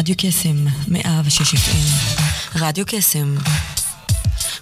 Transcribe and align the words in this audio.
רדיו 0.00 0.14
קסם, 0.18 0.56
מאה 0.88 1.20
ושש 1.24 1.54
FM. 1.54 2.18
רדיו 2.54 2.84
קסם, 2.86 3.34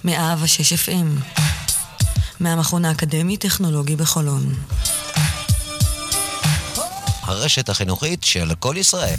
מאה 0.04 0.34
ושש 0.42 0.72
FM. 0.72 1.34
מהמכון 2.40 2.84
האקדמי-טכנולוגי 2.84 3.96
בחולון. 3.96 4.54
הרשת 7.22 7.68
החינוכית 7.68 8.24
של 8.24 8.54
כל 8.54 8.74
ישראל. 8.78 9.16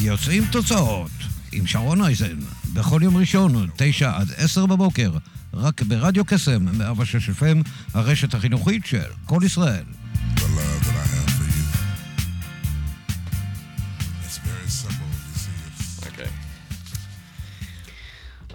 יוצאים 0.00 0.44
תוצאות 0.50 1.10
עם 1.52 1.66
שרון 1.66 2.04
אייזן, 2.04 2.38
בכל 2.72 3.00
יום 3.02 3.16
ראשון, 3.16 3.68
תשע 3.76 4.12
עד 4.16 4.32
עשר 4.36 4.66
בבוקר, 4.66 5.10
רק 5.54 5.82
ברדיו 5.82 6.24
קסם, 6.24 6.78
106 6.78 7.28
FM, 7.28 7.68
הרשת 7.94 8.34
החינוכית 8.34 8.86
של 8.86 9.10
כל 9.26 9.40
ישראל. 9.44 9.84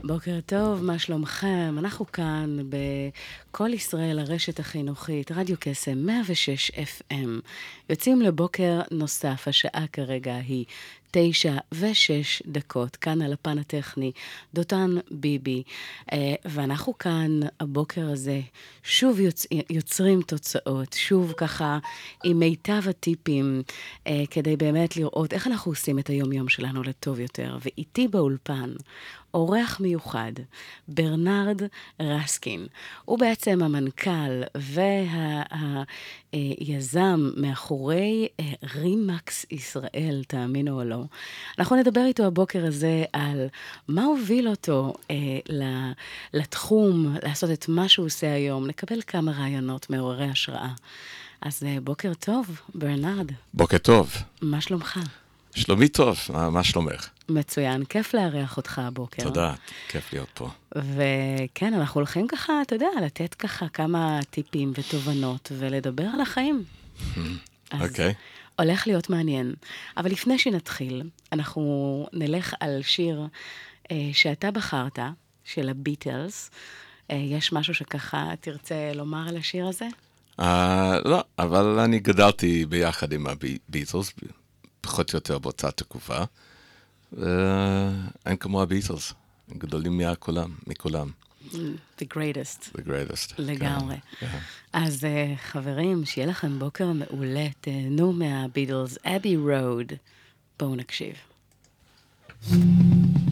בוקר 0.10 0.40
טוב, 0.46 0.84
מה 0.84 1.00
שלומכם? 1.00 1.76
אנחנו 1.78 2.12
כאן 2.12 2.58
בכל 2.70 3.74
ישראל, 3.74 4.20
הרשת 4.20 4.60
החינוכית, 4.60 5.32
רדיו 5.32 5.56
קסם 5.60 5.98
106 5.98 6.72
FM. 6.72 7.30
יוצאים 7.90 8.22
לבוקר 8.22 8.80
נוסף, 8.92 9.48
השעה 9.48 9.86
כרגע 9.94 10.36
היא 10.36 10.66
תשע 11.12 11.58
ושש 11.72 12.44
דקות, 12.46 12.96
כאן 12.96 13.22
על 13.22 13.34
הפן 13.34 13.58
הטכני, 13.58 14.12
דותן 14.54 14.96
ביבי. 15.12 15.64
אה, 16.12 16.34
ואנחנו 16.46 16.98
כאן 16.98 17.40
הבוקר 17.60 18.10
הזה 18.10 18.42
שוב 18.84 19.20
יוצ... 19.20 19.46
יוצרים 19.70 20.22
תוצאות, 20.22 20.94
שוב 20.94 21.34
ככה 21.38 21.80
עם 22.24 22.40
מיטב 22.40 22.82
הטיפים, 22.90 23.62
אה, 24.08 24.24
כדי 24.30 24.56
באמת 24.56 24.98
לראות 24.98 25.34
איך 25.34 25.48
אנחנו 25.48 25.72
עושים 25.72 26.00
את 26.00 26.10
היום-יום 26.10 26.50
שלנו 26.50 26.84
לטוב 26.84 27.20
יותר. 27.20 27.58
ואיתי 27.62 28.08
באולפן 28.08 28.74
אורח 29.34 29.80
מיוחד, 29.80 30.32
ברנרד 30.88 31.62
רסקין. 32.00 32.68
הוא 33.06 33.20
בעצם 33.20 33.64
המנכ"ל 33.64 34.44
והיזם 36.34 37.32
מאחורי 37.38 38.28
אה, 38.40 38.46
רימקס 38.76 39.46
ישראל, 39.52 40.24
תאמינו 40.28 40.82
או 40.82 40.84
לא. 40.84 41.04
אנחנו 41.60 41.76
נדבר 41.76 42.06
איתו 42.06 42.24
הבוקר 42.24 42.66
הזה 42.66 43.04
על 43.14 43.48
מה 43.88 44.04
הוביל 44.04 44.48
אותו 44.48 44.94
אה, 45.12 45.16
לתחום, 46.34 47.16
לעשות 47.24 47.52
את 47.52 47.66
מה 47.68 47.88
שהוא 47.88 48.06
עושה 48.06 48.34
היום, 48.34 48.68
נקבל 48.68 49.02
כמה 49.08 49.32
רעיונות 49.32 49.90
מעוררי 49.90 50.30
השראה. 50.30 50.70
אז 51.42 51.64
אה, 51.64 51.78
בוקר 51.84 52.14
טוב, 52.14 52.62
ברנרד. 52.76 53.32
בוקר 53.54 53.78
טוב. 53.78 54.12
מה 54.42 54.62
שלומך? 54.62 55.00
שלומי 55.56 55.88
טוב, 55.88 56.18
מה, 56.34 56.50
מה 56.50 56.64
שלומך? 56.64 57.10
מצוין, 57.30 57.86
כיף 57.86 58.14
לארח 58.14 58.58
אותך 58.58 58.80
הבוקר. 58.80 59.24
תודה, 59.24 59.54
כיף 59.88 60.14
להיות 60.14 60.30
פה. 60.34 60.50
וכן, 60.76 61.74
אנחנו 61.74 62.00
הולכים 62.00 62.28
ככה, 62.28 62.62
אתה 62.62 62.76
יודע, 62.76 62.88
לתת 63.06 63.34
ככה 63.34 63.70
כמה 63.70 64.20
טיפים 64.30 64.72
ותובנות 64.76 65.52
ולדבר 65.58 66.06
על 66.14 66.22
החיים. 66.22 66.64
אוקיי. 67.74 68.12
okay. 68.12 68.14
הולך 68.60 68.88
להיות 68.88 69.10
מעניין. 69.10 69.54
אבל 69.98 70.12
לפני 70.12 70.40
שנתחיל, 70.40 71.04
אנחנו 71.32 72.08
נלך 72.14 72.54
על 72.60 72.82
שיר 72.82 73.28
אה, 73.92 74.10
שאתה 74.14 74.52
בחרת, 74.52 75.00
של 75.44 75.70
הביטלס. 75.70 76.52
אה, 77.12 77.16
יש 77.16 77.54
משהו 77.54 77.74
שככה 77.74 78.32
תרצה 78.42 78.92
לומר 78.96 79.30
על 79.30 79.38
השיר 79.38 79.68
הזה? 79.68 79.88
Uh, 80.42 80.44
לא, 81.06 81.24
אבל 81.40 81.80
אני 81.80 82.00
גדלתי 82.00 82.66
ביחד 82.66 83.14
עם 83.14 83.28
הביטלס, 83.28 84.14
פחות 84.82 85.14
או 85.14 85.18
יותר 85.18 85.40
באותה 85.40 85.72
תקופה. 85.72 86.18
אין 88.26 88.38
כמו 88.40 88.62
הביטלס, 88.62 89.14
גדולים 89.58 89.98
מכולם, 89.98 90.56
מכולם. 90.68 91.12
The 91.52 92.06
greatest. 92.14 92.78
The 92.78 92.82
greatest. 92.88 93.34
לגמרי. 93.38 93.96
כן, 94.20 94.28
כן. 94.28 94.40
אז 94.74 95.04
uh, 95.04 95.38
חברים, 95.38 96.06
שיהיה 96.06 96.28
לכם 96.28 96.60
בוקר 96.60 96.92
מעולה, 96.92 97.48
תהנו 97.62 98.14
מהביטלס, 98.14 98.98
אבי 99.06 99.38
רוד. 99.38 99.94
בואו 100.60 100.76
נקשיב. 100.76 101.16
just 102.42 103.29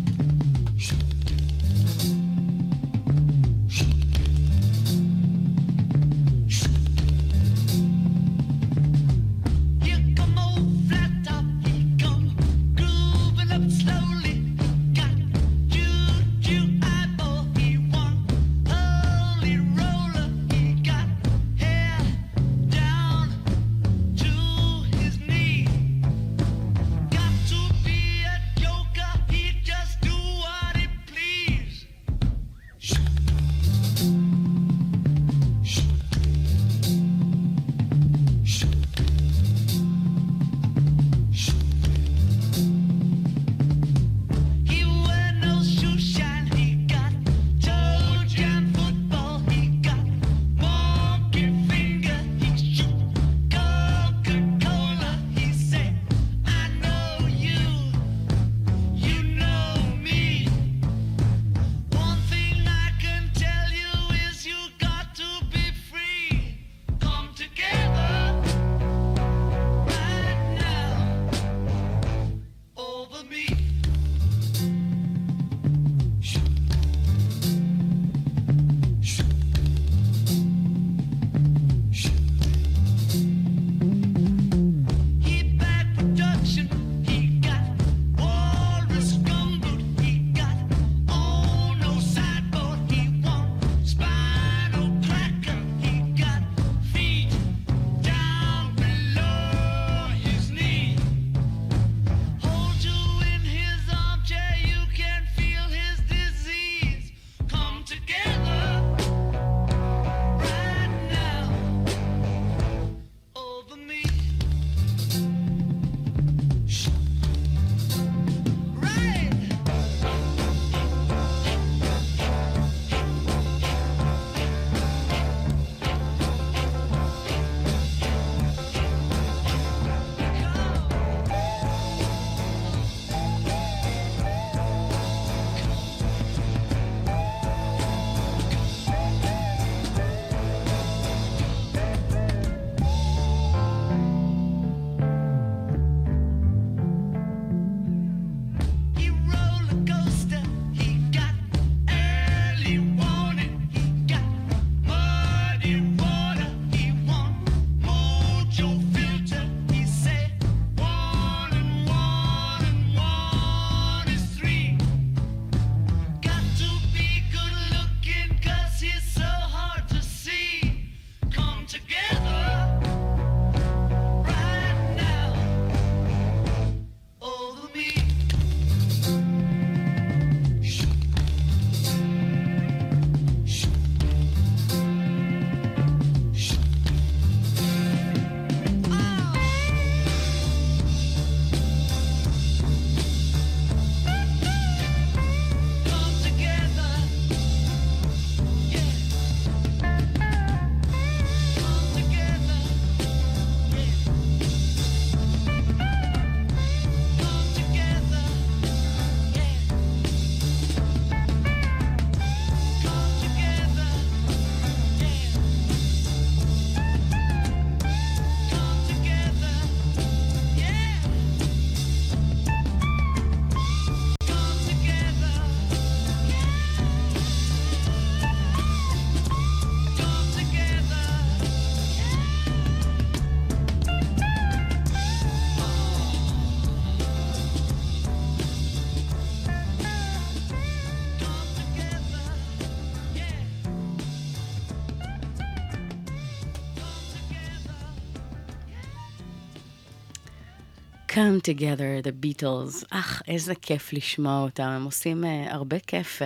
Come 251.18 251.42
Together, 251.42 252.08
The 252.08 252.26
Beatles. 252.26 252.86
אך, 252.90 253.22
איזה 253.28 253.56
כיף 253.56 253.94
לשמוע 253.94 254.42
אותם. 254.42 254.64
הם 254.64 254.84
עושים 254.84 255.24
uh, 255.24 255.54
הרבה 255.54 255.80
כיף, 255.80 256.22
uh, 256.22 256.26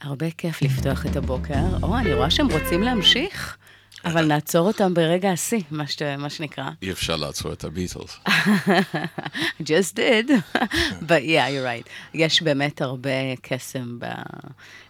הרבה 0.00 0.30
כיף 0.30 0.62
לפתוח 0.62 1.06
את 1.06 1.16
הבוקר. 1.16 1.54
או, 1.82 1.98
אני 1.98 2.14
רואה 2.14 2.30
שהם 2.30 2.46
רוצים 2.50 2.82
להמשיך, 2.82 3.56
אבל 4.04 4.24
נעצור 4.24 4.66
אותם 4.66 4.94
ברגע 4.94 5.30
השיא, 5.30 5.62
מה, 5.70 5.86
ש... 5.86 6.02
מה 6.18 6.30
שנקרא. 6.30 6.70
אי 6.82 6.92
אפשר 6.92 7.16
לעצור 7.16 7.52
את 7.52 7.64
הביטלס. 7.64 8.18
just 9.68 9.96
did, 9.96 10.30
but 11.00 11.22
yeah, 11.22 11.48
you're 11.48 11.84
right. 11.84 11.88
יש 12.14 12.42
באמת 12.42 12.82
הרבה 12.82 13.36
קסם 13.42 13.98
ב... 13.98 14.04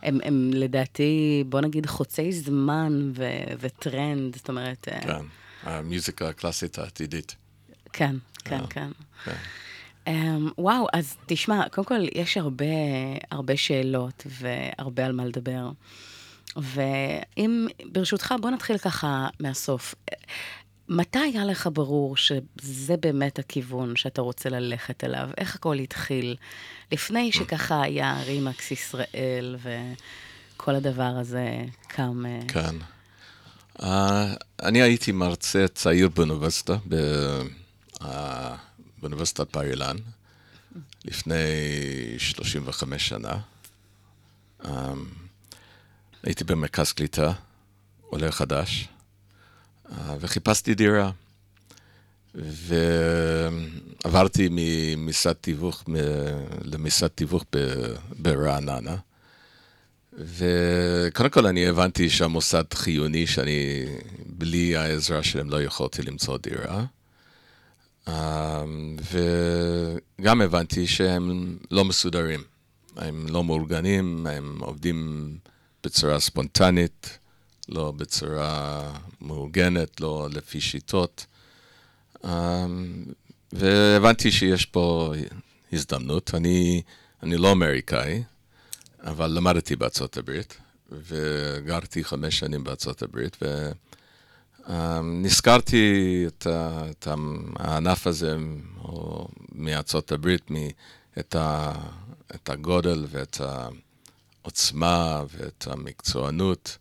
הם, 0.02 0.19
הם 0.25 0.50
לדעתי, 0.55 1.44
בוא 1.46 1.61
נגיד, 1.61 1.87
חוצי 1.87 2.32
זמן 2.32 3.11
ו... 3.14 3.25
וטרנד, 3.61 4.37
זאת 4.37 4.49
אומרת... 4.49 4.88
אה, 4.93 5.00
כן, 5.00 5.25
המוזיקה 5.62 6.28
הקלאסית 6.28 6.78
העתידית. 6.78 7.39
כן, 7.92 8.16
כן, 8.44 8.60
כן. 8.70 8.90
כן. 9.25 9.37
Um, 10.06 10.10
וואו, 10.58 10.87
אז 10.92 11.16
תשמע, 11.26 11.69
קודם 11.69 11.87
כל, 11.87 12.00
יש 12.14 12.37
הרבה, 12.37 12.64
הרבה 13.31 13.56
שאלות 13.56 14.26
והרבה 14.26 15.06
על 15.06 15.12
מה 15.12 15.25
לדבר. 15.25 15.70
ואם, 16.56 17.66
ברשותך, 17.92 18.34
בוא 18.40 18.50
נתחיל 18.50 18.78
ככה 18.78 19.28
מהסוף. 19.40 19.94
מתי 20.88 21.19
היה 21.19 21.44
לך 21.44 21.69
ברור 21.72 22.16
שזה 22.16 22.96
באמת 22.96 23.38
הכיוון 23.38 23.96
שאתה 23.96 24.22
רוצה 24.22 24.48
ללכת 24.48 25.04
אליו? 25.04 25.28
איך 25.38 25.54
הכל 25.54 25.78
התחיל? 25.78 26.37
לפני 26.92 27.32
שככה 27.32 27.82
היה 27.82 28.22
רימקס 28.26 28.70
ישראל 28.70 29.56
וכל 29.62 30.75
הדבר 30.75 31.02
הזה 31.20 31.64
קם... 31.88 32.26
אה, 32.26 32.40
כן. 32.48 32.76
Uh, 33.78 33.84
אני 34.62 34.82
הייתי 34.82 35.12
מרצה 35.12 35.69
צעיר 35.69 36.08
באוניברסיטה, 36.08 36.75
uh, 36.75 36.94
באוניברסיטת 38.99 39.56
בר 39.56 39.62
אילן, 39.62 39.97
לפני 41.05 41.37
35 42.19 43.08
שנה. 43.08 43.41
Um, 44.62 44.67
הייתי 46.23 46.44
במרכז 46.44 46.93
קליטה, 46.93 47.32
עולה 48.00 48.32
חדש, 48.32 48.88
אה, 49.93 50.17
וחיפשתי 50.20 50.75
דירה. 50.75 51.11
ועברתי 54.05 54.49
ממשרד 54.50 55.32
תיווך 55.32 55.85
למשרד 56.64 57.08
תיווך 57.08 57.44
ברעננה. 58.19 58.97
וקודם 60.12 61.31
כל 61.31 61.47
אני 61.47 61.67
הבנתי 61.67 62.11
שהמוסד 62.11 62.64
חיוני, 62.75 63.26
שאני 63.26 63.87
בלי 64.26 64.76
העזרה 64.76 65.23
שלהם 65.23 65.50
לא 65.50 65.62
יכולתי 65.62 66.02
למצוא 66.02 66.38
דירה. 66.38 66.85
אה, 68.11 68.65
וגם 70.19 70.41
הבנתי 70.41 70.87
שהם 70.87 71.57
לא 71.71 71.85
מסודרים. 71.85 72.41
הם 72.97 73.27
לא 73.29 73.45
מאורגנים, 73.45 74.27
הם 74.27 74.59
עובדים 74.61 75.39
בצורה 75.85 76.21
ספונטנית, 76.21 77.19
לא 77.69 77.91
בצורה 77.91 78.83
מאורגנת, 79.21 80.01
לא 80.01 80.29
לפי 80.33 80.61
שיטות. 80.61 81.27
אמ, 82.25 83.05
והבנתי 83.53 84.31
שיש 84.31 84.65
פה 84.67 85.15
הזדמנות. 85.73 86.35
אני, 86.35 86.83
אני 87.23 87.37
לא 87.37 87.53
אמריקאי, 87.53 88.23
אבל 89.03 89.31
למדתי 89.31 89.77
בארצות 89.77 90.17
הברית, 90.17 90.57
וגרתי 90.93 92.05
חמש 92.05 92.39
שנים 92.39 92.65
בארצות 92.65 93.03
הברית, 93.03 93.37
ונזכרתי 94.69 96.25
את, 96.27 96.47
את 96.90 97.09
הענף 97.57 98.07
הזה 98.07 98.37
מארצות 99.52 100.12
הברית, 100.12 100.50
את, 101.19 101.35
ה, 101.35 101.73
את 102.35 102.50
הגודל 102.50 103.07
ואת. 103.11 103.40
העוצמה 104.45 105.23
ואת 105.29 105.67
המקצוענות, 105.71 106.79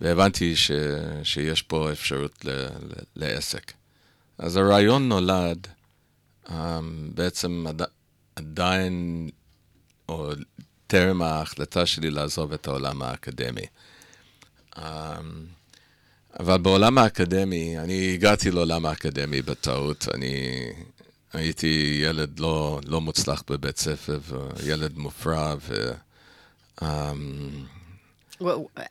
והבנתי 0.00 0.56
ש, 0.56 0.70
שיש 1.22 1.62
פה 1.62 1.92
אפשרות 1.92 2.44
ל, 2.44 2.50
ל, 2.50 2.92
לעסק. 3.16 3.72
אז 4.38 4.56
הרעיון 4.56 5.08
נולד 5.08 5.66
um, 6.46 6.52
בעצם 7.14 7.66
עד, 7.68 7.82
עדיין, 8.36 9.28
או 10.08 10.30
טרם 10.86 11.22
ההחלטה 11.22 11.86
שלי 11.86 12.10
לעזוב 12.10 12.52
את 12.52 12.66
העולם 12.66 13.02
האקדמי. 13.02 13.66
Um, 14.74 14.80
אבל 16.38 16.58
בעולם 16.58 16.98
האקדמי, 16.98 17.78
אני 17.78 18.14
הגעתי 18.14 18.50
לעולם 18.50 18.86
האקדמי 18.86 19.42
בטעות. 19.42 20.08
אני 20.14 20.62
הייתי 21.32 22.00
ילד 22.04 22.40
לא, 22.40 22.80
לא 22.86 23.00
מוצלח 23.00 23.42
בבית 23.50 23.78
ספר, 23.78 24.20
ילד 24.66 24.98
מופרע, 24.98 25.54
ו... 25.60 25.92
אמ, 26.82 27.50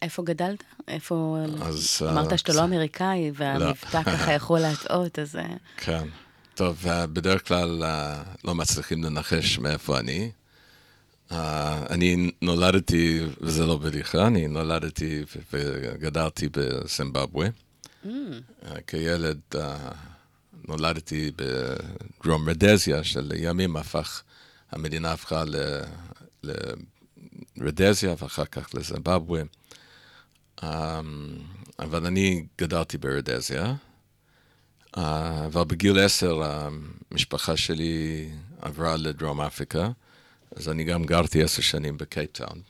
איפה 0.01 0.24
גדלת? 0.24 0.63
איפה... 0.88 1.38
אז... 1.62 2.01
אמרת 2.01 2.39
שאתה 2.39 2.53
לא 2.53 2.63
אמריקאי, 2.63 3.31
והמבטא 3.36 3.98
לא. 3.98 4.03
ככה 4.03 4.34
יכול 4.34 4.60
להטעות, 4.60 5.19
אז... 5.19 5.36
אה. 5.36 5.55
כן. 5.77 6.08
טוב, 6.55 6.86
בדרך 7.13 7.48
כלל 7.48 7.84
אה, 7.84 8.24
לא 8.43 8.55
מצליחים 8.55 9.03
לנחש 9.03 9.60
מאיפה 9.60 10.00
אני. 10.00 10.31
אה, 11.31 11.86
אני 11.89 12.31
נולדתי, 12.41 13.19
וזה 13.41 13.65
לא 13.65 13.77
בדיחה, 13.77 14.27
אני 14.27 14.48
נולדתי 14.48 15.24
וגדלתי 15.53 16.50
בזימבבואה. 16.51 17.48
Mm. 18.05 18.07
כילד 18.88 19.39
נולדתי 20.67 21.31
בדרום 21.36 22.50
רדזיה, 22.50 23.03
שלימים 23.03 23.75
הפך, 23.75 24.24
המדינה 24.71 25.12
הפכה 25.12 25.43
ל... 25.45 25.55
רדזיה 27.62 28.15
ואחר 28.19 28.45
כך 28.45 28.69
לזימבבואה. 28.74 29.41
Um, 30.62 30.63
אבל 31.79 32.05
אני 32.05 32.45
גדלתי 32.57 32.98
ברדזיה, 32.98 33.74
uh, 34.95 35.00
אבל 35.45 35.63
בגיל 35.63 36.00
עשר 36.00 36.41
המשפחה 37.12 37.57
שלי 37.57 38.29
עברה 38.62 38.98
לדרום 38.98 39.41
אפריקה, 39.41 39.89
אז 40.56 40.70
אני 40.70 40.84
גם 40.84 41.03
גרתי 41.06 41.44
עשר 41.44 41.62
שנים 41.62 41.98
בקייפטאון. 41.98 42.62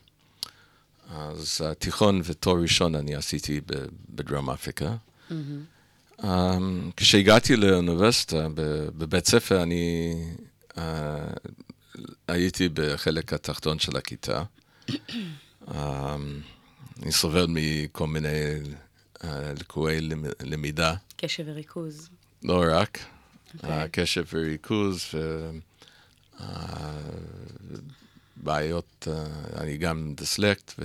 אז 1.10 1.60
uh, 1.60 1.74
תיכון 1.74 2.20
ותואר 2.24 2.62
ראשון 2.62 2.94
אני 2.94 3.14
עשיתי 3.14 3.60
בדרום 4.10 4.50
אפריקה. 4.50 4.96
Mm-hmm. 5.30 5.34
Um, 6.20 6.24
כשהגעתי 6.96 7.56
לאוניברסיטה, 7.56 8.46
בבית 8.98 9.26
ספר, 9.26 9.62
אני 9.62 10.14
uh, 10.70 10.80
הייתי 12.28 12.68
בחלק 12.68 13.32
התחתון 13.32 13.78
של 13.78 13.96
הכיתה. 13.96 14.42
אמ, 15.68 16.40
אני 17.02 17.12
סובל 17.12 17.46
מכל 17.48 18.06
מיני 18.06 18.28
אה, 19.24 19.52
לקויי 19.60 20.00
למידה. 20.40 20.94
קשב 21.16 21.44
וריכוז. 21.46 22.08
לא 22.42 22.64
רק. 22.72 22.98
Okay. 22.98 23.54
אוקיי. 23.54 23.88
קשב 23.92 24.24
וריכוז 24.32 25.04
ובעיות, 25.14 25.69
אה, 29.08 29.26
אני 29.56 29.76
גם 29.76 30.14
דיסלקט, 30.16 30.80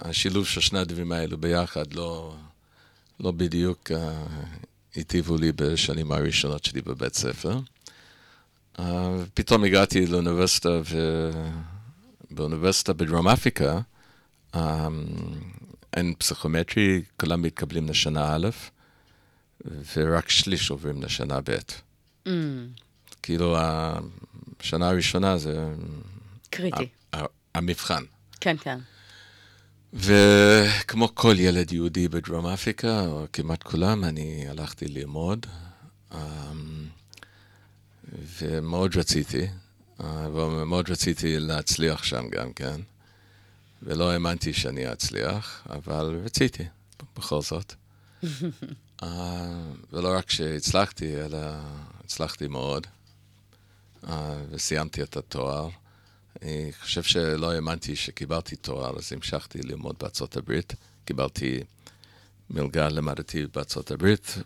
והשילוב 0.00 0.46
של 0.46 0.60
שני 0.60 0.78
הדברים 0.78 1.12
האלו 1.12 1.38
ביחד 1.38 1.92
לא, 1.92 2.36
לא 3.20 3.30
בדיוק 3.30 3.90
אה, 3.90 4.22
היטיבו 4.94 5.36
לי 5.36 5.52
בשנים 5.52 6.12
הראשונות 6.12 6.64
שלי 6.64 6.82
בבית 6.82 7.14
ספר. 7.14 7.60
פתאום 9.34 9.64
הגעתי 9.64 10.06
לאוניברסיטה 10.06 10.68
ו... 10.68 10.96
באוניברסיטה 12.30 12.92
בדרום 12.92 13.28
אפריקה, 13.28 13.80
אין 15.94 16.14
פסיכומטרי, 16.18 17.02
כולם 17.20 17.42
מתקבלים 17.42 17.88
לשנה 17.88 18.36
א', 18.36 18.48
ורק 19.96 20.28
שליש 20.28 20.70
עוברים 20.70 21.02
לשנה 21.02 21.40
ב'. 21.40 21.56
Mm. 22.26 22.30
כאילו, 23.28 23.56
השנה 23.58 24.88
הראשונה 24.88 25.38
זה... 25.38 25.74
קריטי. 26.50 26.88
המבחן. 27.54 28.02
כן, 28.40 28.56
כן. 28.60 28.78
וכמו 29.94 31.14
כל 31.14 31.34
ילד 31.38 31.72
יהודי 31.72 32.08
בדרום 32.08 32.46
אפריקה, 32.46 33.00
או 33.06 33.26
כמעט 33.32 33.62
כולם, 33.62 34.04
אני 34.04 34.48
הלכתי 34.48 34.88
ללמוד, 34.88 35.46
um, 36.12 36.16
ומאוד 38.38 38.96
רציתי. 38.96 39.46
אבל 40.00 40.64
מאוד 40.64 40.90
רציתי 40.90 41.38
להצליח 41.38 42.02
שם 42.04 42.28
גם 42.30 42.52
כן, 42.52 42.80
ולא 43.82 44.10
האמנתי 44.10 44.52
שאני 44.52 44.92
אצליח, 44.92 45.66
אבל 45.70 46.20
רציתי, 46.24 46.64
בכל 47.16 47.42
זאת. 47.42 47.74
uh, 48.22 48.24
ולא 49.92 50.16
רק 50.16 50.30
שהצלחתי, 50.30 51.16
אלא 51.16 51.38
הצלחתי 52.04 52.48
מאוד, 52.48 52.86
וסיימתי 54.50 55.02
את 55.02 55.16
התואר. 55.16 55.68
אני 56.42 56.72
חושב 56.80 57.02
שלא 57.02 57.52
האמנתי 57.52 57.96
שקיבלתי 57.96 58.56
תואר, 58.56 58.98
אז 58.98 59.12
המשכתי 59.12 59.62
ללמוד 59.62 59.96
בארצות 60.00 60.36
הברית. 60.36 60.74
קיבלתי 61.04 61.60
מלגה, 62.50 62.88
למדתי 62.88 63.46
בארצות 63.46 63.90
הברית. 63.90 64.38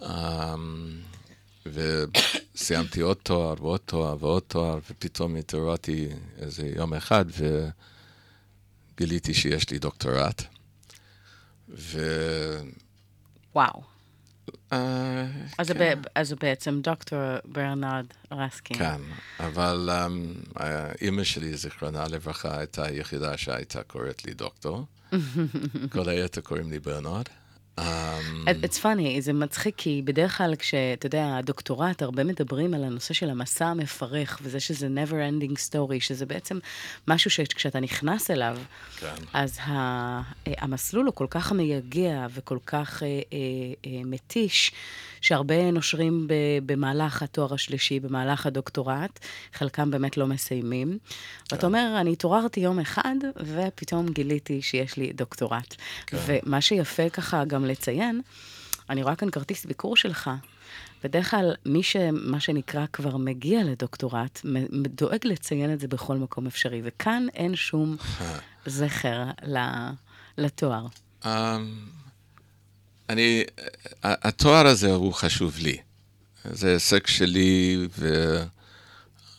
Um, 0.00 0.06
וסיימתי 1.66 3.00
עוד 3.00 3.16
תואר 3.16 3.54
ועוד 3.62 3.80
תואר 3.84 4.16
ועוד 4.20 4.42
תואר, 4.46 4.78
ופתאום 4.90 5.36
התעוררתי 5.36 6.08
איזה 6.38 6.72
יום 6.76 6.94
אחד, 6.94 7.24
וגיליתי 8.94 9.34
שיש 9.34 9.70
לי 9.70 9.78
דוקטורט. 9.78 10.42
ו... 11.68 12.00
וואו. 13.54 13.97
אה, 14.72 15.26
אז 15.58 15.66
זה 15.66 15.74
כן. 15.74 15.98
אז 16.14 16.28
זה 16.28 16.36
בעצם 16.36 16.80
דוקטור 16.80 17.18
ברנרד 17.44 18.06
רסקין. 18.32 18.78
כן, 18.78 19.00
אבל 19.40 19.90
um, 19.90 20.60
אימא 21.02 21.24
שלי, 21.24 21.56
זיכרונה 21.56 22.08
לברכה, 22.08 22.58
הייתה 22.58 22.84
היחידה 22.84 23.36
שהייתה 23.36 23.82
קוראת 23.82 24.24
לי 24.24 24.34
דוקטור. 24.34 24.86
כל 25.92 26.08
היתר 26.08 26.40
קוראים 26.40 26.70
לי 26.70 26.78
ברנרד. 26.78 27.24
It- 28.48 28.64
It's 28.64 28.78
funny, 28.82 29.20
זה 29.20 29.32
מצחיק, 29.32 29.74
כי 29.76 30.02
בדרך 30.04 30.36
כלל 30.38 30.56
כשאתה 30.56 31.06
יודע, 31.06 31.36
הדוקטורט, 31.38 32.02
הרבה 32.02 32.24
מדברים 32.24 32.74
על 32.74 32.84
הנושא 32.84 33.14
של 33.14 33.30
המסע 33.30 33.66
המפרך, 33.66 34.38
וזה 34.42 34.60
שזה 34.60 34.86
never 34.86 35.12
ending 35.12 35.54
story, 35.54 36.00
שזה 36.00 36.26
בעצם 36.26 36.58
משהו 37.08 37.30
שכשאתה 37.30 37.80
נכנס 37.80 38.30
אליו, 38.30 38.58
כן. 39.00 39.06
אז 39.32 39.58
ה, 39.62 39.70
אה, 39.72 40.22
המסלול 40.58 41.06
הוא 41.06 41.14
כל 41.14 41.26
כך 41.30 41.52
מייגע 41.52 42.26
וכל 42.34 42.58
כך 42.66 43.02
אה, 43.02 43.06
אה, 43.08 43.12
אה, 43.86 44.00
מתיש, 44.04 44.72
שהרבה 45.20 45.70
נושרים 45.70 46.26
ב, 46.28 46.32
במהלך 46.66 47.22
התואר 47.22 47.54
השלישי, 47.54 48.00
במהלך 48.00 48.46
הדוקטורט, 48.46 49.18
חלקם 49.54 49.90
באמת 49.90 50.16
לא 50.16 50.26
מסיימים. 50.26 50.98
ואתה 51.52 51.66
אומר, 51.66 51.96
אני 52.00 52.12
התעוררתי 52.12 52.60
יום 52.60 52.80
אחד, 52.80 53.14
ופתאום 53.36 54.08
גיליתי 54.08 54.62
שיש 54.62 54.96
לי 54.96 55.12
דוקטורט. 55.12 55.74
ומה 56.12 56.60
שיפה 56.60 57.08
ככה 57.10 57.44
גם 57.44 57.64
לציין, 57.68 58.20
אני 58.90 59.02
רואה 59.02 59.16
כאן 59.16 59.30
כרטיס 59.30 59.64
ביקור 59.64 59.96
שלך. 59.96 60.30
בדרך 61.04 61.30
כלל, 61.30 61.54
מי 61.66 61.82
שמה 61.82 62.40
שנקרא 62.40 62.86
כבר 62.92 63.16
מגיע 63.16 63.64
לדוקטורט, 63.64 64.40
דואג 64.72 65.20
לציין 65.24 65.72
את 65.72 65.80
זה 65.80 65.88
בכל 65.88 66.16
מקום 66.16 66.46
אפשרי, 66.46 66.80
וכאן 66.84 67.26
אין 67.34 67.56
שום 67.56 67.96
זכר 68.66 69.24
לתואר. 70.38 70.86
Um, 71.22 71.26
אני, 73.08 73.44
התואר 74.02 74.66
הזה 74.66 74.92
הוא 74.92 75.12
חשוב 75.14 75.58
לי. 75.58 75.76
זה 76.44 76.72
הישג 76.72 77.06
שלי, 77.06 77.88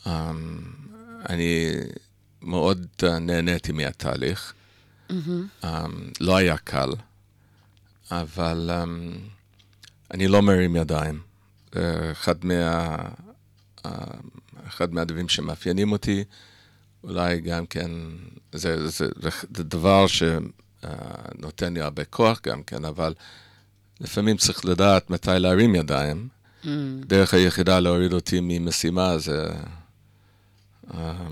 ואני 0.05 1.73
מאוד 2.41 2.87
אה, 3.03 3.19
נהניתי 3.19 3.71
מהתהליך. 3.71 4.53
Um, 5.09 5.13
לא 6.19 6.37
היה 6.37 6.57
קל, 6.57 6.89
אבל 8.11 8.69
um, 8.83 9.17
אני 10.11 10.27
לא 10.27 10.41
מרים 10.41 10.75
ידיים. 10.75 11.19
זה 11.73 12.09
אחד 12.11 12.45
מה... 12.45 12.95
אה, 13.85 13.91
אחד 14.67 14.93
מהדברים 14.93 15.29
שמאפיינים 15.29 15.91
אותי, 15.91 16.23
אולי 17.03 17.41
גם 17.41 17.65
כן, 17.65 17.91
זה, 18.51 18.87
זה, 18.89 19.07
זה, 19.21 19.29
זה 19.55 19.63
דבר 19.63 20.05
שנותן 20.07 21.73
לי 21.73 21.81
הרבה 21.81 22.05
כוח 22.05 22.41
גם 22.43 22.63
כן, 22.63 22.85
אבל 22.85 23.13
לפעמים 23.99 24.37
צריך 24.37 24.65
לדעת 24.65 25.09
מתי 25.09 25.31
להרים 25.37 25.75
ידיים. 25.75 26.27
Mm. 26.63 26.67
דרך 27.05 27.33
היחידה 27.33 27.79
להוריד 27.79 28.13
אותי 28.13 28.39
ממשימה 28.41 29.17
זה, 29.17 29.49
אה, 30.93 31.27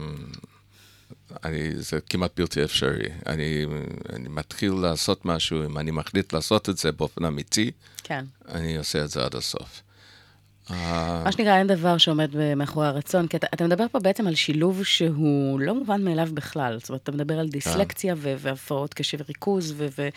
אני, 1.45 1.75
זה 1.75 1.99
כמעט 2.09 2.31
בלתי 2.39 2.63
אפשרי. 2.63 3.03
אני, 3.27 3.65
אני 4.13 4.29
מתחיל 4.29 4.71
לעשות 4.73 5.25
משהו, 5.25 5.65
אם 5.65 5.77
אני 5.77 5.91
מחליט 5.91 6.33
לעשות 6.33 6.69
את 6.69 6.77
זה 6.77 6.91
באופן 6.91 7.25
אמיתי, 7.25 7.71
כן. 8.03 8.25
אני 8.49 8.77
עושה 8.77 9.03
את 9.03 9.09
זה 9.09 9.25
עד 9.25 9.35
הסוף. 9.35 9.81
מה 10.69 11.31
שנקרא, 11.31 11.57
אין 11.57 11.67
דבר 11.67 11.97
שעומד 11.97 12.29
מאחורי 12.55 12.87
הרצון, 12.87 13.27
כי 13.27 13.37
אתה, 13.37 13.47
אתה 13.53 13.63
מדבר 13.63 13.85
פה 13.91 13.99
בעצם 13.99 14.27
על 14.27 14.35
שילוב 14.35 14.83
שהוא 14.83 15.59
לא 15.59 15.75
מובן 15.75 16.01
מאליו 16.03 16.29
בכלל. 16.33 16.77
זאת 16.79 16.89
אומרת, 16.89 17.03
אתה 17.03 17.11
מדבר 17.11 17.39
על 17.39 17.47
דיסלקציה 17.49 18.15
ו- 18.17 18.35
והפרעות 18.39 18.93
קשב 18.93 19.17
וריכוז, 19.21 19.73
ו- 19.77 19.87
ו- 19.97 20.09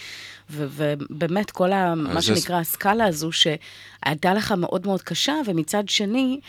ו- 0.50 0.64
ובאמת 1.10 1.50
כל 1.50 1.72
ה, 1.72 1.94
מה 1.94 2.20
זה- 2.20 2.36
שנקרא 2.36 2.56
הסקאלה 2.60 3.04
הזו, 3.06 3.30
שהייתה 3.32 4.34
לך 4.34 4.52
מאוד 4.52 4.86
מאוד 4.86 5.02
קשה, 5.02 5.34
ומצד 5.46 5.88
שני, 5.88 6.40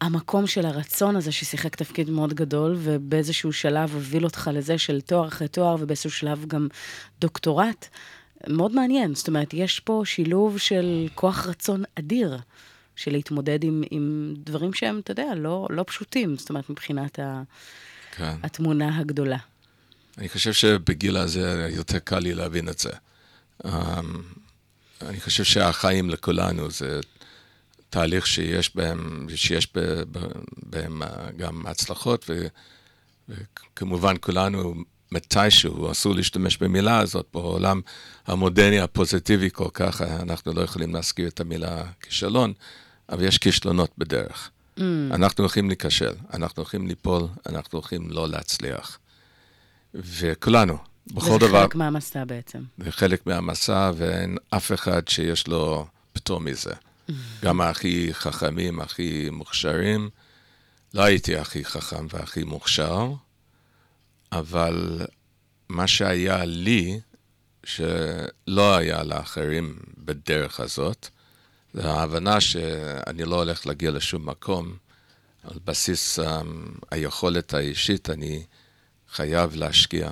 המקום 0.00 0.46
של 0.46 0.66
הרצון 0.66 1.16
הזה 1.16 1.32
ששיחק 1.32 1.76
תפקיד 1.76 2.10
מאוד 2.10 2.34
גדול, 2.34 2.76
ובאיזשהו 2.78 3.52
שלב 3.52 3.94
הוביל 3.94 4.24
אותך 4.24 4.50
לזה 4.54 4.78
של 4.78 5.00
תואר 5.00 5.28
אחרי 5.28 5.48
תואר, 5.48 5.76
ובאיזשהו 5.80 6.10
שלב 6.10 6.44
גם 6.46 6.68
דוקטורט. 7.20 7.88
מאוד 8.48 8.72
מעניין, 8.72 9.14
זאת 9.14 9.28
אומרת, 9.28 9.54
יש 9.54 9.80
פה 9.80 10.02
שילוב 10.04 10.58
של 10.58 11.08
כוח 11.14 11.46
רצון 11.46 11.84
אדיר. 11.98 12.38
של 12.96 13.12
להתמודד 13.12 13.64
עם, 13.64 13.82
עם 13.90 14.34
דברים 14.36 14.72
שהם, 14.72 14.98
אתה 14.98 15.10
יודע, 15.10 15.34
לא, 15.36 15.66
לא 15.70 15.84
פשוטים, 15.86 16.36
זאת 16.36 16.48
אומרת, 16.48 16.70
מבחינת 16.70 17.18
ה, 17.18 17.42
כן. 18.16 18.34
התמונה 18.42 18.98
הגדולה. 18.98 19.36
אני 20.18 20.28
חושב 20.28 20.52
שבגיל 20.52 21.16
הזה 21.16 21.68
יותר 21.70 21.98
קל 21.98 22.18
לי 22.18 22.34
להבין 22.34 22.68
את 22.68 22.78
זה. 22.78 22.90
Um, 23.62 23.68
אני 25.02 25.20
חושב 25.20 25.44
שהחיים 25.44 26.10
לכולנו 26.10 26.70
זה 26.70 27.00
תהליך 27.90 28.26
שיש 28.26 28.76
בהם, 28.76 29.26
שיש 29.34 29.68
בהם 30.62 31.02
uh, 31.02 31.06
גם 31.36 31.66
הצלחות, 31.66 32.26
ו, 32.28 32.46
וכמובן 33.28 34.14
כולנו 34.20 34.74
מתישהו, 35.12 35.90
אסור 35.90 36.14
להשתמש 36.14 36.56
במילה 36.56 36.98
הזאת, 36.98 37.26
בעולם 37.34 37.80
המודרני 38.26 38.80
הפוזיטיבי 38.80 39.50
כל 39.52 39.68
כך, 39.74 40.02
אנחנו 40.02 40.52
לא 40.52 40.60
יכולים 40.60 40.94
להזכיר 40.94 41.28
את 41.28 41.40
המילה 41.40 41.82
כישלון, 42.00 42.52
אבל 43.08 43.24
יש 43.24 43.38
כישלונות 43.38 43.90
בדרך. 43.98 44.50
Mm. 44.78 44.82
אנחנו 45.10 45.44
הולכים 45.44 45.68
להיכשל, 45.68 46.12
אנחנו 46.34 46.60
הולכים 46.60 46.88
ליפול, 46.88 47.22
אנחנו 47.48 47.78
הולכים 47.78 48.10
לא 48.10 48.28
להצליח. 48.28 48.98
וכולנו, 49.94 50.78
בכל 51.06 51.30
וזה 51.30 51.38
דבר, 51.38 51.62
חלק 51.62 51.74
מהמסע 51.74 52.24
בעצם. 52.24 52.62
זה 52.78 52.92
חלק 52.92 53.26
מהמסע, 53.26 53.90
ואין 53.96 54.36
אף 54.50 54.72
אחד 54.72 55.08
שיש 55.08 55.48
לו 55.48 55.86
פטור 56.12 56.40
מזה. 56.40 56.72
גם 57.42 57.60
הכי 57.60 58.14
חכמים, 58.14 58.80
הכי 58.80 59.28
מוכשרים. 59.32 60.10
לא 60.94 61.02
הייתי 61.02 61.36
הכי 61.36 61.64
חכם 61.64 62.06
והכי 62.10 62.44
מוכשר, 62.44 63.12
אבל 64.32 65.06
מה 65.68 65.86
שהיה 65.86 66.44
לי, 66.44 67.00
שלא 67.64 68.76
היה 68.76 69.02
לאחרים 69.02 69.78
בדרך 69.98 70.60
הזאת, 70.60 71.08
זה 71.74 71.90
ההבנה 71.90 72.40
שאני 72.40 73.24
לא 73.24 73.36
הולך 73.36 73.66
להגיע 73.66 73.90
לשום 73.90 74.28
מקום. 74.28 74.76
על 75.44 75.58
בסיס 75.64 76.18
um, 76.18 76.22
היכולת 76.90 77.54
האישית, 77.54 78.10
אני 78.10 78.44
חייב 79.12 79.54
להשקיע, 79.54 80.10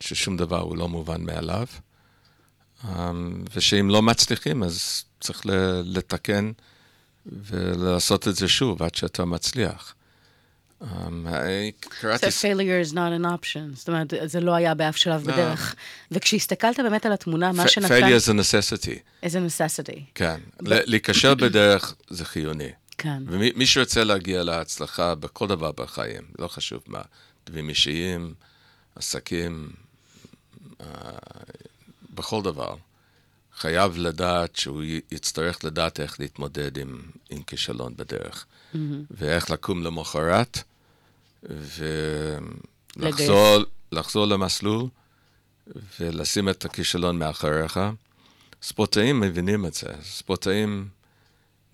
ששום 0.00 0.36
דבר 0.36 0.60
הוא 0.60 0.76
לא 0.76 0.88
מובן 0.88 1.24
מאליו, 1.24 1.66
um, 2.82 2.86
ושאם 3.54 3.90
לא 3.90 4.02
מצליחים, 4.02 4.62
אז 4.62 5.04
צריך 5.20 5.42
לתקן 5.84 6.52
ולעשות 7.26 8.28
את 8.28 8.36
זה 8.36 8.48
שוב 8.48 8.82
עד 8.82 8.94
שאתה 8.94 9.24
מצליח. 9.24 9.94
אני 11.26 11.72
קראתי... 11.78 12.26
So 12.26 12.28
failure 12.28 12.90
is 12.90 12.92
not 12.92 13.12
an 13.20 13.24
option, 13.24 13.74
זאת 13.74 13.88
אומרת, 13.88 14.12
זה 14.24 14.40
לא 14.40 14.54
היה 14.54 14.74
באף 14.74 14.96
שלב 14.96 15.28
לא. 15.28 15.34
בדרך. 15.34 15.74
וכשהסתכלת 16.10 16.80
באמת 16.80 17.06
על 17.06 17.12
התמונה, 17.12 17.52
מה 17.52 17.68
שנתן... 17.68 18.00
failure 18.00 18.20
is 18.20 18.28
a 18.28 18.32
necessity, 18.32 18.98
איזה 19.22 19.38
necessity. 19.46 20.00
כן. 20.14 20.40
להיכשל 20.60 21.34
בדרך 21.44 21.94
זה 22.08 22.24
חיוני. 22.24 22.70
כן. 22.98 23.22
ומי 23.26 23.66
שרוצה 23.66 24.04
להגיע 24.04 24.42
להצלחה 24.42 25.14
בכל 25.14 25.46
דבר 25.46 25.72
בחיים, 25.72 26.22
לא 26.38 26.48
חשוב 26.48 26.82
מה, 26.86 27.02
דברים 27.46 27.68
אישיים, 27.68 28.34
עסקים, 28.96 29.70
אה, 30.80 30.86
בכל 32.14 32.42
דבר, 32.42 32.74
חייב 33.56 33.96
לדעת 33.96 34.56
שהוא 34.56 34.82
יצטרך 35.10 35.64
לדעת 35.64 36.00
איך 36.00 36.20
להתמודד 36.20 36.78
עם, 36.78 37.02
עם 37.30 37.42
כישלון 37.42 37.94
בדרך. 37.96 38.44
Mm-hmm. 38.44 38.76
ואיך 39.10 39.50
לקום 39.50 39.82
למחרת, 39.82 40.62
ולחזור 42.96 43.58
לחזור 43.92 44.26
למסלול, 44.26 44.88
ולשים 46.00 46.48
את 46.48 46.64
הכישלון 46.64 47.18
מאחוריך. 47.18 47.80
ספורטאים 48.62 49.20
מבינים 49.20 49.66
את 49.66 49.74
זה. 49.74 49.86
ספורטאים 50.02 50.88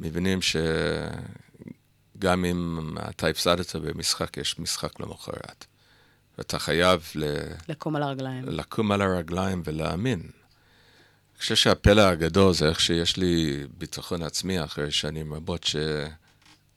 מבינים 0.00 0.38
שגם 0.42 2.44
אם 2.44 2.90
אתה 3.10 3.26
הפסדת 3.26 3.76
במשחק, 3.76 4.36
יש 4.36 4.58
משחק 4.58 5.00
למחרת. 5.00 5.64
ואתה 6.38 6.58
חייב 6.58 7.08
ל... 7.14 7.24
לקום 7.68 7.96
על 7.96 8.02
הרגליים. 8.02 8.44
לקום 8.44 8.92
על 8.92 9.02
הרגליים 9.02 9.62
ולהאמין. 9.64 10.30
חושב 11.42 11.56
שהפלא 11.56 12.00
הגדול 12.00 12.54
זה 12.54 12.68
איך 12.68 12.80
שיש 12.80 13.16
לי 13.16 13.66
ביטחון 13.78 14.22
עצמי 14.22 14.64
אחרי 14.64 14.90
שנים 14.90 15.34
רבות 15.34 15.64
ש... 15.64 15.76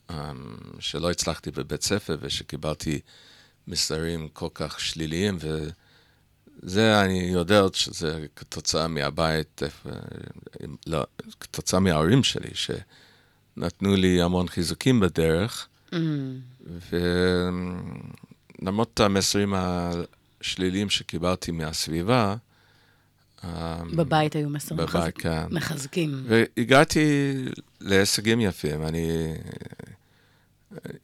אמ, 0.09 0.55
שלא 0.79 1.11
הצלחתי 1.11 1.51
בבית 1.51 1.83
ספר 1.83 2.17
ושקיבלתי 2.21 2.99
מסרים 3.67 4.27
כל 4.33 4.47
כך 4.53 4.79
שליליים, 4.79 5.37
וזה 6.63 7.01
אני 7.01 7.19
יודע 7.19 7.61
שזה 7.73 8.25
כתוצאה 8.35 8.87
מהבית, 8.87 9.61
לא, 10.87 11.03
כתוצאה 11.39 11.79
מההורים 11.79 12.23
שלי, 12.23 12.49
נתנו 13.57 13.95
לי 13.95 14.21
המון 14.21 14.47
חיזוקים 14.47 14.99
בדרך, 14.99 15.67
Mm. 15.91 15.97
ולמרות 18.61 18.99
המסרים 18.99 19.53
השליליים 19.57 20.89
שקיבלתי 20.89 21.51
מהסביבה, 21.51 22.35
בבית 23.95 24.35
היו 24.35 24.49
מסרים 24.49 24.77
בבית, 24.77 24.95
מחזק- 24.95 25.21
כן. 25.21 25.45
מחזקים. 25.51 26.23
והגעתי 26.27 27.33
להישגים 27.81 28.41
יפים. 28.41 28.83
אני 28.87 29.33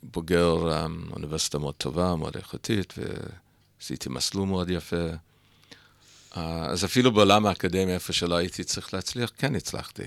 בוגר 0.03 0.55
um, 0.85 1.13
אוניברסיטה 1.13 1.59
מאוד 1.59 1.75
טובה, 1.75 2.15
מאוד 2.15 2.35
איכותית, 2.35 2.93
ועשיתי 2.97 4.09
מסלול 4.09 4.47
מאוד 4.47 4.69
יפה. 4.69 5.05
Uh, 6.33 6.39
אז 6.69 6.85
אפילו 6.85 7.11
בעולם 7.11 7.45
האקדמיה, 7.45 7.93
איפה 7.93 8.13
שלא 8.13 8.35
הייתי 8.35 8.63
צריך 8.63 8.93
להצליח, 8.93 9.31
כן 9.37 9.55
הצלחתי. 9.55 10.03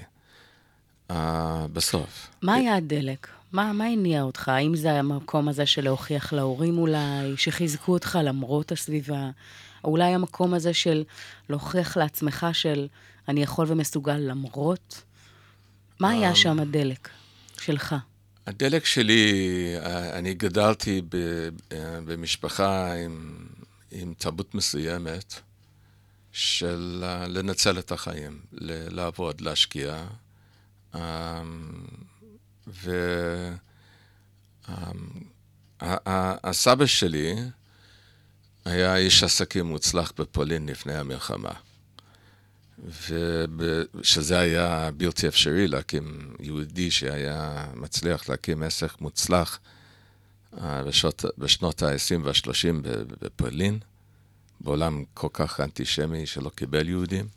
Uh, 1.11 1.15
בסוף. 1.73 2.29
מה 2.43 2.55
היה 2.55 2.77
הדלק? 2.77 3.29
מה, 3.53 3.73
מה 3.73 3.85
הניע 3.85 4.23
אותך? 4.23 4.49
האם 4.49 4.77
זה 4.77 4.93
המקום 4.93 5.49
הזה 5.49 5.67
של 5.67 5.85
להוכיח 5.85 6.33
להורים 6.33 6.79
אולי, 6.79 7.37
שחיזקו 7.37 7.93
אותך 7.93 8.19
למרות 8.23 8.73
הסביבה? 8.73 9.31
או 9.85 9.91
אולי 9.91 10.15
המקום 10.15 10.55
הזה 10.55 10.75
של 10.75 11.05
להוכיח 11.49 11.97
לעצמך 11.97 12.47
של 12.53 12.89
אני 13.29 13.43
יכול 13.43 13.67
ומסוגל 13.69 14.17
למרות? 14.17 15.03
מה 16.01 16.11
היה 16.11 16.35
שם 16.35 16.61
הדלק 16.61 17.09
שלך? 17.61 17.95
הדלק 18.47 18.85
שלי, 18.85 19.33
אה, 19.79 20.19
אני 20.19 20.35
גדלתי 20.35 21.03
אה, 21.73 21.99
במשפחה 22.05 22.95
עם, 22.95 23.47
עם 23.91 24.15
תרבות 24.19 24.55
מסוימת 24.55 25.35
של 26.33 27.05
אה, 27.07 27.29
לנצל 27.29 27.79
את 27.79 27.93
החיים, 27.93 28.41
לעבוד, 28.91 29.41
להשקיע. 29.41 30.05
אמ, 30.95 31.01
והסבא 35.81 36.87
שלי 36.87 37.35
היה 38.65 38.97
איש 38.97 39.23
עסקים 39.23 39.67
מוצלח 39.67 40.13
בפולין 40.19 40.67
לפני 40.67 40.95
המלחמה. 40.95 41.53
ושזה 43.57 44.39
היה 44.39 44.91
בלתי 44.97 45.29
אפשרי 45.29 45.69
להקים 45.69 46.35
יהודי 46.41 46.91
שהיה 46.91 47.67
מצליח 47.75 48.29
להקים 48.29 48.63
עסק 48.63 49.01
מוצלח 49.01 49.59
בשעות, 50.63 51.25
בשנות 51.39 51.83
ה-20 51.83 52.21
וה-30 52.23 52.89
בפולין, 53.21 53.79
בעולם 54.61 55.05
כל 55.15 55.29
כך 55.33 55.61
אנטישמי 55.61 56.27
שלא 56.27 56.51
קיבל 56.55 56.89
יהודים. 56.89 57.29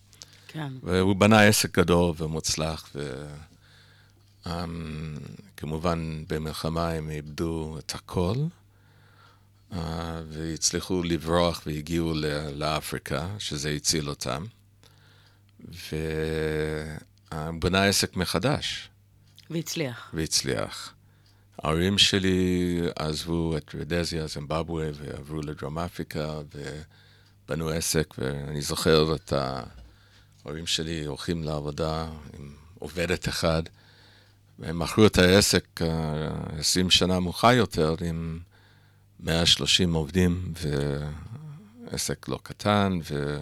כן. 0.48 0.74
והוא 0.84 1.16
בנה 1.16 1.42
עסק 1.42 1.80
גדול 1.80 2.14
ומוצלח, 2.18 2.96
וכמובן 4.46 6.24
במלחמה 6.30 6.90
הם 6.92 7.10
איבדו 7.10 7.78
את 7.80 7.96
הכל, 7.96 8.36
והצליחו 10.30 11.04
לברוח 11.04 11.62
והגיעו 11.66 12.14
לאפריקה, 12.56 13.28
שזה 13.40 13.70
הציל 13.70 14.10
אותם. 14.10 14.46
והוא 15.60 17.60
בנה 17.60 17.84
עסק 17.84 18.16
מחדש, 18.16 18.90
והצליח. 19.50 20.12
והצליח. 20.14 20.94
ההורים 21.64 21.98
שלי 21.98 22.82
עזבו 22.96 23.58
את 23.58 23.76
רדזיה, 23.76 24.28
זימבבואה, 24.28 24.90
ועברו 24.94 25.42
לדרום 25.42 25.80
אפריקה, 25.80 26.40
ובנו 27.46 27.70
עסק, 27.70 28.14
ואני 28.18 28.62
זוכר 28.62 29.16
את 29.16 29.34
ההורים 30.44 30.68
שלי 30.68 31.06
הולכים 31.06 31.44
לעבודה 31.44 32.08
עם 32.40 32.56
עובדת 32.80 33.28
אחד, 33.28 33.64
והם 34.60 34.80
מכרו 34.80 35.06
את 35.06 35.18
העסק 35.18 35.82
אה, 35.82 36.30
20 36.60 36.90
שנה 36.90 37.20
מאוחר 37.20 37.52
יותר 37.52 37.96
עם 38.06 38.40
130 39.20 39.94
עובדים, 39.94 40.54
ועסק 41.92 42.28
לא 42.28 42.40
קטן, 42.44 43.00
ו... 43.12 43.40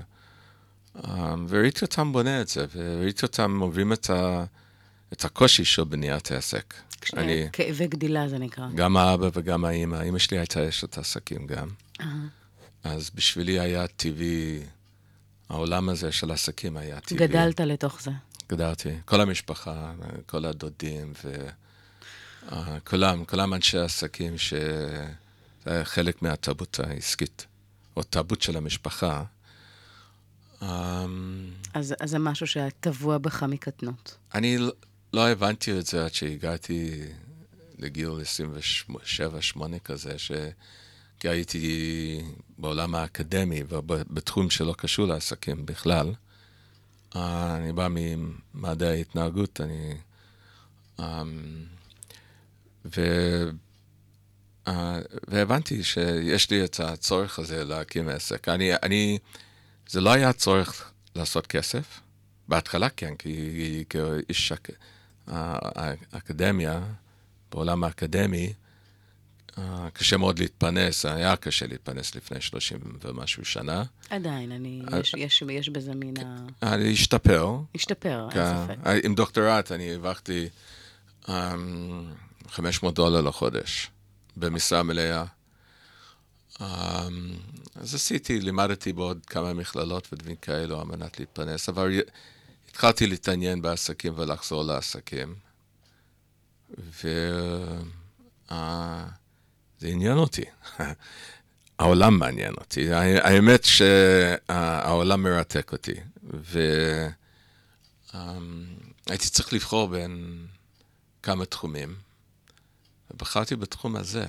אה, 1.03 1.35
וראיתי 1.49 1.85
אותם 1.85 2.11
בונה 2.11 2.41
את 2.41 2.47
זה, 2.47 2.65
וראיתי 2.75 3.25
אותם 3.25 3.59
עוברים 3.59 3.93
את, 3.93 4.09
ה... 4.09 4.43
את 5.13 5.25
הקושי 5.25 5.65
של 5.65 5.83
בניית 5.83 6.31
העסק. 6.31 6.73
אני, 7.17 7.47
כאבי 7.53 7.87
גדילה 7.87 8.27
זה 8.27 8.37
נקרא. 8.37 8.67
גם 8.75 8.97
האבא 8.97 9.29
וגם 9.33 9.65
האימא, 9.65 10.01
אימא 10.01 10.19
שלי 10.19 10.37
הייתה 10.37 10.69
אשת 10.69 10.97
עסקים 10.97 11.47
גם. 11.47 11.67
אה. 12.01 12.05
אז 12.83 13.11
בשבילי 13.15 13.59
היה 13.59 13.87
טבעי, 13.87 14.59
העולם 15.49 15.89
הזה 15.89 16.11
של 16.11 16.31
עסקים 16.31 16.77
היה 16.77 16.99
טבעי. 16.99 17.27
גדלת 17.27 17.59
לתוך 17.59 18.01
זה. 18.01 18.11
גדלתי. 18.49 18.89
כל 19.05 19.21
המשפחה, 19.21 19.91
כל 20.25 20.45
הדודים, 20.45 21.13
וכולם, 22.43 23.25
כולם 23.25 23.53
אנשי 23.53 23.77
עסקים 23.77 24.37
שזה 25.65 25.75
היה 25.75 25.85
חלק 25.85 26.21
מהתרבות 26.21 26.79
העסקית, 26.79 27.45
או 27.97 28.03
תרבות 28.03 28.41
של 28.41 28.57
המשפחה. 28.57 29.23
אמ, 30.61 30.67
אז, 31.73 31.95
אז 31.99 32.09
זה 32.09 32.19
משהו 32.19 32.47
שהיה 32.47 32.69
טבוע 32.69 33.17
בך 33.17 33.43
מקטנות. 33.43 34.17
אני 34.33 34.57
לא- 34.57 34.71
לא 35.13 35.29
הבנתי 35.29 35.79
את 35.79 35.85
זה 35.85 36.05
עד 36.05 36.13
שהגעתי 36.13 37.01
לגיל 37.79 38.09
27-8 39.59 39.79
כזה, 39.83 40.19
ש... 40.19 40.31
כי 41.19 41.29
הייתי 41.29 42.21
בעולם 42.57 42.95
האקדמי 42.95 43.63
ובתחום 43.69 44.49
שלא 44.49 44.75
קשור 44.77 45.07
לעסקים 45.07 45.65
בכלל. 45.65 46.13
אה, 47.15 47.55
אני 47.57 47.73
בא 47.73 47.87
ממדעי 47.91 48.89
ההתנהגות, 48.89 49.61
אני... 49.61 49.97
אמ, 50.99 51.65
ו... 52.97 53.01
אה, 54.67 54.99
והבנתי 55.27 55.83
שיש 55.83 56.49
לי 56.51 56.63
את 56.65 56.79
הצורך 56.79 57.39
הזה 57.39 57.63
להקים 57.63 58.09
עסק. 58.09 58.49
אני, 58.49 58.71
אני, 58.83 59.17
זה 59.89 60.01
לא 60.01 60.13
היה 60.13 60.33
צורך 60.33 60.91
לעשות 61.15 61.47
כסף. 61.47 61.99
בהתחלה 62.47 62.89
כן, 62.89 63.15
כי 63.15 63.83
כאיש 63.89 64.51
אק- 64.51 64.69
האקדמיה, 65.27 66.81
בעולם 67.51 67.83
האקדמי, 67.83 68.53
אה, 69.57 69.87
קשה 69.93 70.17
מאוד 70.17 70.39
להתפרנס, 70.39 71.05
היה 71.05 71.35
קשה 71.35 71.67
להתפרנס 71.67 72.15
לפני 72.15 72.41
30 72.41 72.79
ומשהו 73.01 73.45
שנה. 73.45 73.83
עדיין, 74.09 74.51
אני, 74.51 74.81
יש, 74.99 75.13
יש, 75.17 75.43
יש 75.49 75.69
בזה 75.69 75.91
מן 75.95 76.13
ה... 76.25 76.45
אה, 76.63 76.77
להשתפר. 76.77 77.57
השתפר, 77.75 78.27
כן. 78.31 78.39
אין 78.39 78.67
ספק. 78.67 78.87
אה, 78.87 78.99
עם 79.03 79.15
דוקטורט 79.15 79.71
אני 79.71 79.93
הרווחתי 79.93 80.49
אמ, 81.29 82.13
500 82.49 82.95
דולר 82.95 83.21
לחודש 83.21 83.89
במשרה 84.37 84.83
מלאה. 84.83 85.25
אמ, 86.61 86.65
אז 87.75 87.95
עשיתי, 87.95 88.39
לימדתי 88.39 88.93
בעוד 88.93 89.25
כמה 89.27 89.53
מכללות 89.53 90.13
ודברים 90.13 90.35
כאלו 90.35 90.81
על 90.81 90.87
מנת 90.87 91.19
להתפרנס, 91.19 91.69
אבל 91.69 92.01
התחלתי 92.69 93.07
להתעניין 93.07 93.61
בעסקים 93.61 94.13
ולחזור 94.15 94.63
לעסקים. 94.63 95.35
וזה 96.69 97.07
עניין 99.81 100.17
אותי. 100.17 100.43
העולם 101.79 102.19
מעניין 102.19 102.53
אותי. 102.53 102.93
האמת 102.93 103.63
שהעולם 103.63 105.23
מרתק 105.23 105.71
אותי. 105.71 105.93
והייתי 108.13 109.29
צריך 109.29 109.53
לבחור 109.53 109.87
בין 109.87 110.45
כמה 111.23 111.45
תחומים, 111.45 111.95
ובחרתי 113.11 113.55
בתחום 113.55 113.95
הזה. 113.95 114.25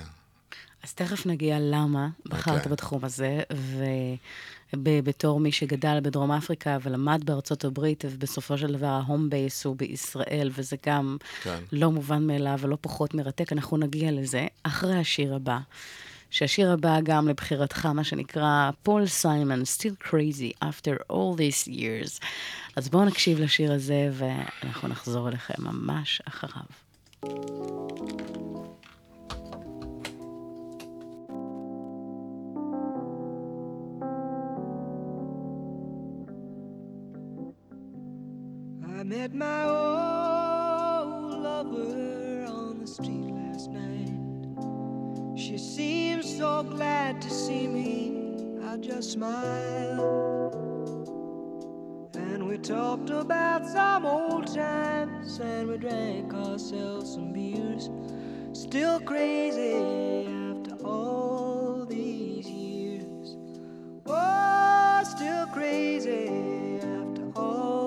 אז 0.83 0.95
תכף 0.95 1.27
נגיע 1.27 1.57
למה 1.61 2.09
בחרת 2.27 2.57
אוקיי. 2.57 2.73
בתחום 2.73 3.05
הזה, 3.05 3.41
ובתור 4.73 5.41
מי 5.41 5.53
שגדל 5.53 5.99
בדרום 6.03 6.33
אפריקה 6.33 6.79
ולמד 6.83 7.23
בארצות 7.25 7.65
הברית, 7.65 8.05
ובסופו 8.11 8.59
של 8.59 8.73
דבר 8.73 8.87
ה 8.87 8.95
home 8.95 9.31
base 9.31 9.65
הוא 9.65 9.77
בישראל, 9.77 10.51
וזה 10.55 10.77
גם 10.87 11.17
כן. 11.43 11.59
לא 11.73 11.91
מובן 11.91 12.27
מאליו 12.27 12.59
ולא 12.61 12.79
פחות 12.81 13.15
מרתק, 13.15 13.53
אנחנו 13.53 13.77
נגיע 13.77 14.12
לזה 14.12 14.47
אחרי 14.62 14.99
השיר 14.99 15.35
הבא. 15.35 15.59
שהשיר 16.31 16.73
הבא 16.73 16.99
גם 17.03 17.29
לבחירתך, 17.29 17.87
מה 17.87 18.05
שנקרא 18.05 18.71
פול 18.83 19.07
סיימון, 19.07 19.62
Still 19.62 20.09
Crazy 20.09 20.65
After 20.65 21.12
All 21.12 21.39
These 21.39 21.69
Years. 21.69 22.25
אז 22.77 22.89
בואו 22.89 23.05
נקשיב 23.05 23.41
לשיר 23.41 23.73
הזה, 23.73 24.11
ואנחנו 24.12 24.89
נחזור 24.89 25.29
אליכם 25.29 25.55
ממש 25.59 26.23
אחריו. 26.25 26.65
Met 39.07 39.33
my 39.33 39.62
old 39.62 41.40
lover 41.40 42.45
on 42.49 42.81
the 42.81 42.87
street 42.88 43.31
last 43.31 43.71
night. 43.71 45.38
She 45.38 45.57
seemed 45.59 46.25
so 46.25 46.64
glad 46.64 47.23
to 47.23 47.31
see 47.31 47.69
me. 47.69 48.59
I 48.66 48.77
just 48.79 49.12
smiled. 49.12 50.57
And 52.16 52.49
we 52.49 52.59
talked 52.59 53.11
about 53.11 53.64
some 53.69 54.07
old 54.07 54.53
times 54.53 55.38
and 55.38 55.69
we 55.69 55.79
drank 55.79 56.35
ourselves 56.35 57.12
some 57.14 57.33
beers. 57.33 57.88
Still 58.55 58.99
crazy 58.99 60.27
after 60.27 60.85
all 60.85 61.87
these 61.88 62.49
years. 62.49 63.37
Oh, 64.05 65.03
still 65.05 65.47
crazy 65.55 66.27
after 66.81 67.31
all 67.37 67.86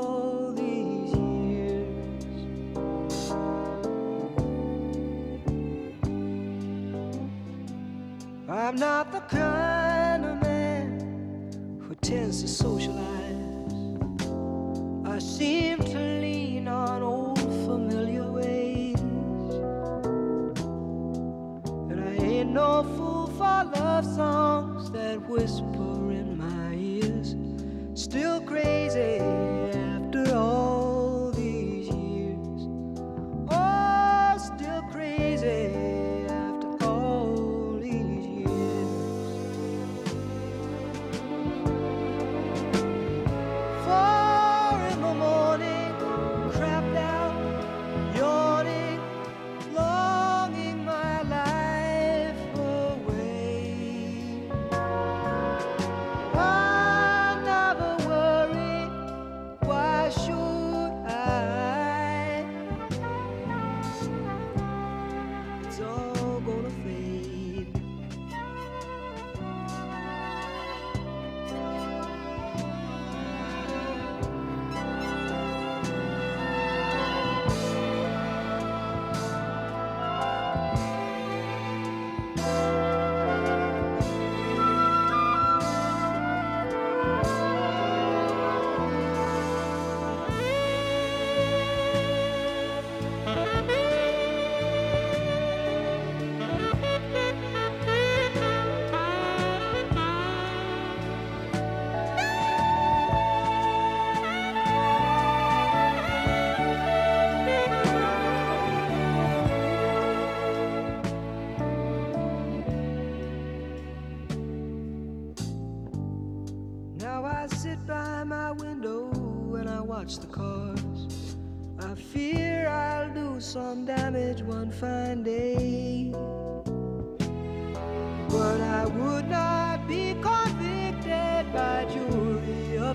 I'm 8.70 8.76
not 8.76 9.12
the 9.12 9.22
kind 9.22 10.24
of 10.24 10.44
man 10.44 11.82
who 11.82 11.96
tends 11.96 12.44
to 12.44 12.48
socialize. 12.48 13.00
I 15.06 15.18
seem 15.18 15.80
to 15.80 15.98
lean 15.98 16.68
on 16.68 17.02
old 17.02 17.40
familiar 17.40 18.32
ways. 18.32 19.00
And 21.90 22.00
I 22.00 22.24
ain't 22.24 22.52
no 22.52 22.84
fool 22.96 23.26
for 23.40 23.64
love 23.74 24.06
songs 24.06 24.92
that 24.92 25.20
whisper 25.28 26.12
in 26.12 26.38
my 26.38 26.76
ears. 26.76 27.36
Still 28.00 28.40
crazy 28.42 28.69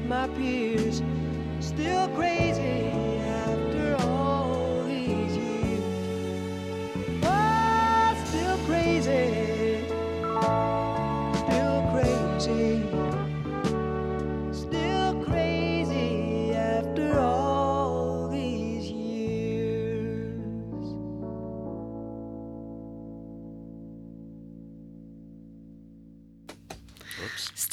my 0.04 0.28
peers. 0.28 1.02
Still 1.60 2.08
crazy 2.08 3.13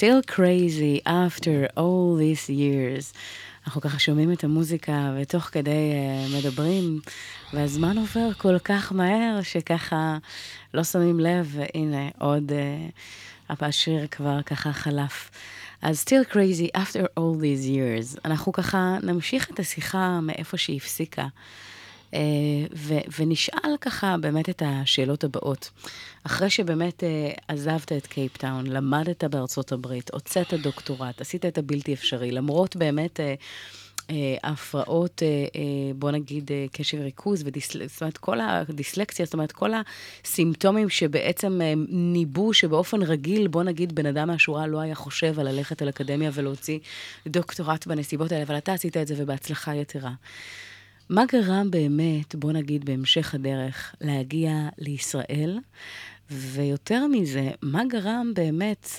Still 0.02 0.24
crazy 0.24 1.00
after 1.06 1.68
all 1.78 2.18
these 2.18 2.50
years. 2.50 3.14
אנחנו 3.66 3.82
ככה 3.82 4.00
שומעים 4.00 4.32
את 4.32 4.44
המוזיקה 4.44 5.14
ותוך 5.18 5.44
כדי 5.44 5.92
uh, 5.94 6.38
מדברים, 6.38 7.00
והזמן 7.54 7.98
עובר 7.98 8.34
כל 8.38 8.60
כך 8.60 8.94
מהר 8.94 9.42
שככה 9.42 10.18
לא 10.74 10.84
שמים 10.84 11.20
לב, 11.20 11.56
והנה 11.56 12.10
עוד, 12.20 12.52
uh, 13.50 13.54
השיר 13.60 14.08
כבר 14.12 14.42
ככה 14.42 14.74
חלף. 14.74 15.30
אז 15.82 16.06
still 16.08 16.34
crazy 16.34 16.78
after 16.78 17.04
all 17.20 17.42
these 17.42 17.68
years. 17.68 18.20
אנחנו 18.26 18.52
ככה 18.52 18.98
נמשיך 19.04 19.50
את 19.52 19.60
השיחה 19.60 20.20
מאיפה 20.22 20.58
שהיא 20.58 20.78
הפסיקה. 20.78 21.28
אה, 22.14 22.20
ו- 22.76 23.20
ונשאל 23.20 23.78
ככה 23.82 24.16
באמת 24.18 24.50
את 24.50 24.64
השאלות 24.66 25.24
הבאות. 25.24 25.70
אחרי 26.24 26.50
שבאמת 26.50 27.04
אה, 27.04 27.32
עזבת 27.48 27.92
את 27.92 28.08
קייפטאון, 28.08 28.68
למדת 28.68 29.24
בארצות 29.24 29.72
הברית, 29.72 30.10
הוצאת 30.14 30.54
דוקטורט, 30.54 31.22
עשית 31.22 31.46
את 31.46 31.58
הבלתי 31.58 31.94
אפשרי, 31.94 32.32
למרות 32.32 32.76
באמת 32.76 33.20
אה, 33.20 33.36
אה, 34.10 34.36
הפרעות, 34.44 35.24
אה, 35.24 35.28
אה, 35.28 35.94
בוא 35.96 36.12
נגיד, 36.12 36.52
אה, 36.52 36.66
קשב 36.72 36.98
וריכוז, 37.02 37.44
ודיסל... 37.46 37.88
זאת 37.88 38.02
אומרת, 38.02 38.18
כל 38.18 38.40
הדיסלקציה, 38.42 39.26
זאת 39.26 39.34
אומרת, 39.34 39.52
כל 39.52 39.72
הסימפטומים 40.24 40.90
שבעצם 40.90 41.62
אה, 41.62 41.74
ניבאו 41.90 42.54
שבאופן 42.54 43.02
רגיל, 43.02 43.48
בוא 43.48 43.64
נגיד, 43.64 43.96
בן 43.96 44.06
אדם 44.06 44.28
מהשורה 44.28 44.68
לא 44.68 44.80
היה 44.80 44.96
חושב 44.96 45.40
על 45.40 45.52
ללכת 45.52 45.82
אל 45.82 45.90
אקדמיה 45.90 46.32
ולהוציא 46.34 46.80
דוקטורט 47.28 47.88
בנסיבות 47.88 48.32
האלה, 48.32 48.44
אבל 48.44 48.58
אתה 48.58 48.74
עשית 48.74 48.98
את 48.98 49.08
זה 49.08 49.16
ובהצלחה 49.18 49.76
יתרה. 49.76 50.12
מה 51.12 51.26
גרם 51.26 51.72
באמת, 51.72 52.36
בוא 52.36 52.52
נגיד, 52.52 52.86
בהמשך 52.86 53.34
הדרך, 53.34 53.96
להגיע 54.02 54.54
לישראל? 54.78 55.60
ויותר 56.30 57.08
מזה, 57.08 57.52
מה 57.62 57.86
גרם 57.86 58.32
באמת, 58.36 58.90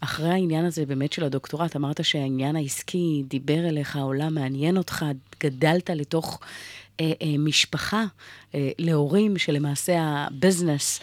אחרי 0.00 0.30
העניין 0.30 0.64
הזה 0.64 0.86
באמת 0.86 1.12
של 1.12 1.24
הדוקטורט, 1.24 1.76
אמרת 1.76 2.04
שהעניין 2.04 2.56
העסקי 2.56 3.22
דיבר 3.28 3.68
אליך, 3.68 3.96
העולם 3.96 4.34
מעניין 4.34 4.76
אותך, 4.76 5.04
גדלת 5.40 5.90
לתוך 5.90 6.40
אה, 7.00 7.12
אה, 7.22 7.38
משפחה, 7.38 8.04
אה, 8.54 8.70
להורים 8.78 9.38
שלמעשה 9.38 9.94
הביזנס, 10.00 11.00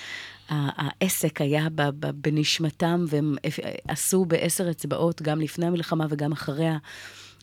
העסק 0.50 1.41
היה 1.41 1.67
בנשמתם, 2.13 3.06
והם 3.08 3.36
עשו 3.88 4.26
בעשר 4.26 4.72
אצבעות 4.72 5.22
גם 5.22 5.41
לפני 5.41 5.65
המלחמה 5.65 6.06
וגם 6.10 6.32
אחריה. 6.32 6.78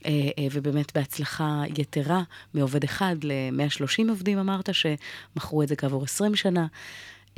אה, 0.07 0.31
אה, 0.39 0.47
ובאמת 0.53 0.97
בהצלחה 0.97 1.63
יתרה, 1.79 2.23
מעובד 2.55 2.85
אחד 2.85 3.17
ל-130 3.23 4.09
עובדים, 4.09 4.39
אמרת, 4.39 4.69
שמכרו 4.73 5.63
את 5.63 5.69
זה 5.69 5.77
כעבור 5.77 6.05
20 6.05 6.37
שנה. 6.37 6.67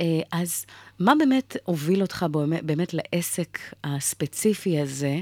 אה, 0.01 0.19
אז 0.31 0.65
מה 0.99 1.13
באמת 1.19 1.57
הוביל 1.63 2.01
אותך 2.01 2.25
באמת 2.63 2.93
לעסק 2.93 3.59
הספציפי 3.83 4.79
הזה, 4.79 5.19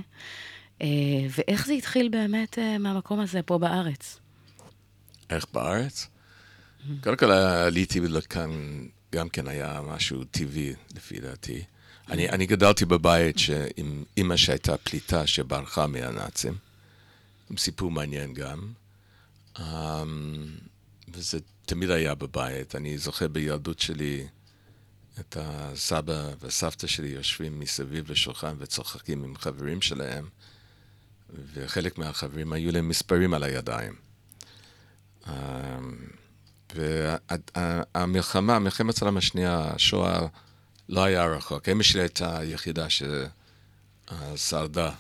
ואיך 1.30 1.66
זה 1.66 1.74
התחיל 1.74 2.10
באמת 2.10 2.58
מהמקום 2.80 3.20
הזה 3.20 3.42
פה 3.42 3.58
בארץ? 3.58 4.20
איך 5.30 5.46
בארץ? 5.54 6.08
קודם 7.04 7.18
כל 7.18 7.32
עליתי 7.32 8.00
לכאן, 8.00 8.50
גם 9.12 9.30
כן 9.30 9.48
היה 9.48 9.82
משהו 9.88 10.24
טבעי, 10.24 10.74
לפי 10.96 11.20
דעתי. 11.20 11.64
אני, 12.10 12.30
אני 12.30 12.46
גדלתי 12.46 12.86
בבית 12.86 13.36
עם 13.78 14.04
אימא 14.18 14.38
שהייתה 14.38 14.78
פליטה 14.78 15.28
שברחה 15.28 15.88
מהנאצים. 15.88 16.67
סיפור 17.58 17.92
מעניין 17.92 18.34
גם. 18.34 18.72
Um, 19.58 19.62
וזה 21.14 21.40
תמיד 21.66 21.90
היה 21.90 22.16
בבית. 22.16 22.76
אני 22.76 22.98
זוכר 22.98 23.28
בילדות 23.28 23.80
שלי 23.80 24.28
את 25.20 25.38
הסבא 25.40 26.30
והסבתא 26.40 26.88
שלי 26.88 27.08
יושבים 27.08 27.60
מסביב 27.60 28.12
לשולחן 28.12 28.56
וצוחקים 28.60 29.24
עם 29.24 29.36
חברים 29.36 29.82
שלהם, 29.82 30.30
וחלק 31.54 31.98
מהחברים 31.98 32.54
היו 32.54 32.72
להם 32.72 32.90
מספרים 32.90 33.34
על 33.34 33.44
הידיים. 33.44 33.94
אמ, 35.28 35.34
והמלחמה, 36.76 38.60
מלחמת 38.60 39.02
העולם 39.02 39.18
השנייה, 39.18 39.72
השואה 39.76 40.28
לא 40.90 41.04
היה 41.04 41.26
רחוק. 41.26 41.70
אמא 41.70 41.84
שלי 41.84 42.02
הייתה 42.02 42.40
היחידה 42.40 42.88
ששרדה 44.10 44.92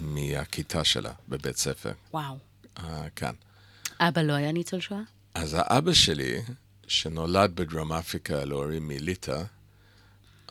מהכיתה 0.00 0.84
שלה 0.84 1.12
בבית 1.28 1.56
ספר. 1.56 1.92
וואו. 2.12 2.38
אה, 2.78 3.10
כאן. 3.16 3.34
אבא 4.00 4.22
לא 4.22 4.32
היה 4.32 4.52
ניצול 4.52 4.80
שואה? 4.80 5.00
אז 5.34 5.56
האבא 5.58 5.92
שלי, 5.92 6.42
שנולד 6.86 7.52
בדרום 7.54 7.92
אפריקה 7.92 8.44
להורים 8.44 8.88
מליטא, 8.88 9.42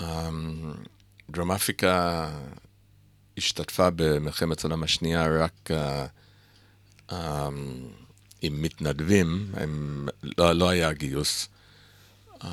אמ, 0.02 0.74
דרום 1.30 1.52
אפריקה 1.52 2.30
השתתפה 3.38 3.90
במלחמת 3.96 4.64
העולם 4.64 4.84
השנייה 4.84 5.28
רק 5.28 5.70
uh, 5.72 7.12
um, 7.12 7.14
עם 8.42 8.62
מתנדבים, 8.62 9.52
הם, 9.54 10.08
לא, 10.38 10.54
לא 10.54 10.70
היה 10.70 10.94
גיוס. 10.94 11.48
Um, 12.42 12.46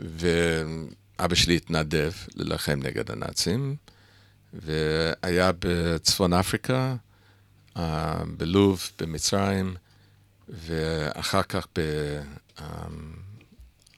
ואבא 0.00 1.34
שלי 1.34 1.56
התנדב 1.56 2.12
ללחם 2.34 2.80
נגד 2.82 3.10
הנאצים, 3.10 3.76
והיה 4.52 5.50
בצפון 5.58 6.32
אפריקה, 6.32 6.94
uh, 7.76 7.80
בלוב, 8.36 8.90
במצרים, 8.98 9.76
ואחר 10.48 11.42
כך 11.42 11.66
ב, 11.78 11.80
um, 12.58 12.62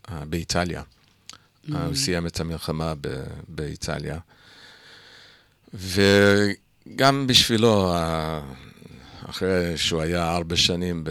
uh, 0.06 0.12
באיטליה. 0.28 0.82
Mm. 0.82 1.76
הוא 1.76 1.94
סיים 1.94 2.26
את 2.26 2.40
המלחמה 2.40 2.94
ב, 3.00 3.08
באיטליה. 3.48 4.18
וגם 5.74 7.26
בשבילו, 7.26 7.94
אחרי 9.30 9.76
שהוא 9.76 10.00
היה 10.00 10.36
ארבע 10.36 10.56
שנים 10.56 11.04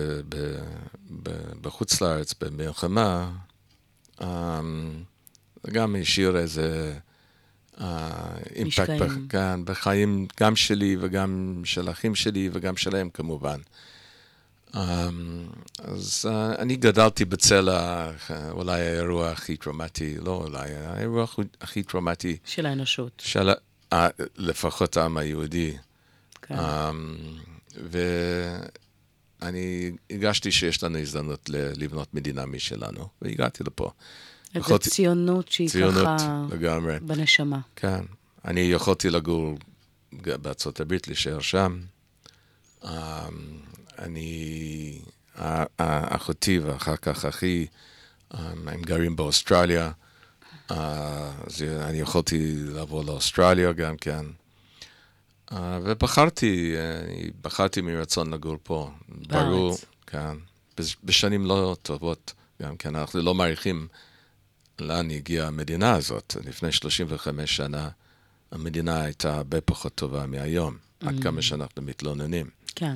בחוץ 1.61 2.01
לארץ, 2.01 2.33
במלחמה, 2.41 3.31
גם 5.71 5.95
השאיר 6.01 6.37
איזה 6.37 6.93
אימפקט 8.55 9.03
כאן, 9.29 9.61
בחיים 9.65 10.27
גם 10.39 10.55
שלי 10.55 10.97
וגם 10.99 11.61
של 11.65 11.89
אחים 11.89 12.15
שלי 12.15 12.49
וגם 12.53 12.77
שלהם 12.77 13.09
כמובן. 13.09 13.59
Um, 14.71 14.75
אז 15.77 16.25
uh, 16.29 16.59
אני 16.59 16.75
גדלתי 16.75 17.25
בצל 17.25 17.69
אולי 18.49 18.81
האירוע 18.81 19.29
הכי 19.31 19.57
טראומטי, 19.57 20.17
לא 20.17 20.43
אולי, 20.47 20.75
האירוע 20.75 21.25
הכי 21.61 21.83
טראומטי. 21.83 22.37
של 22.45 22.65
האנושות. 22.65 23.21
של, 23.25 23.49
לפחות 24.37 24.97
העם 24.97 25.17
היהודי. 25.17 25.73
כן. 26.41 26.55
ואני 29.41 29.91
הרגשתי 30.11 30.51
שיש 30.51 30.83
לנו 30.83 30.97
הזדמנות 30.97 31.49
לבנות 31.53 32.13
מדינה 32.13 32.45
משלנו, 32.45 33.07
והגעתי 33.21 33.63
לפה. 33.63 33.91
איזו 34.55 34.79
ציונות 34.79 35.51
שהיא 35.51 35.69
ציונות, 35.69 36.03
ככה... 36.19 36.45
לגמרי. 36.51 36.99
בנשמה. 36.99 37.59
כן. 37.75 38.01
אני 38.45 38.59
יכולתי 38.59 39.09
לגור 39.09 39.57
בארצות 40.11 40.79
הברית, 40.79 41.07
להישאר 41.07 41.39
שם. 41.39 41.79
אני, 43.99 44.99
אחותי 45.77 46.59
ואחר 46.59 46.95
כך 46.95 47.25
אחי, 47.25 47.65
הם 48.31 48.81
גרים 48.81 49.15
באוסטרליה. 49.15 49.91
אז 50.69 51.63
אני 51.81 51.99
יכולתי 51.99 52.55
לעבור 52.57 53.05
לאוסטרליה 53.05 53.71
גם 53.71 53.97
כן. 53.97 54.25
ובחרתי, 55.83 56.75
בחרתי 57.41 57.81
מרצון 57.81 58.33
לגור 58.33 58.57
פה. 58.63 58.91
בארץ. 59.09 59.45
ברור, 59.45 59.77
כן. 60.07 60.37
בשנים 61.03 61.45
לא 61.45 61.75
טובות 61.81 62.33
גם 62.61 62.77
כן. 62.77 62.95
אנחנו 62.95 63.21
לא 63.21 63.33
מעריכים 63.33 63.87
לאן 64.81 65.11
הגיעה 65.11 65.47
המדינה 65.47 65.95
הזאת. 65.95 66.35
לפני 66.45 66.71
35 66.71 67.55
שנה 67.55 67.89
המדינה 68.51 69.01
הייתה 69.01 69.35
הרבה 69.35 69.61
פחות 69.61 69.95
טובה 69.95 70.25
מהיום, 70.25 70.77
mm. 70.77 71.07
עד 71.07 71.23
כמה 71.23 71.41
שאנחנו 71.41 71.81
מתלוננים. 71.81 72.49
כן. 72.75 72.95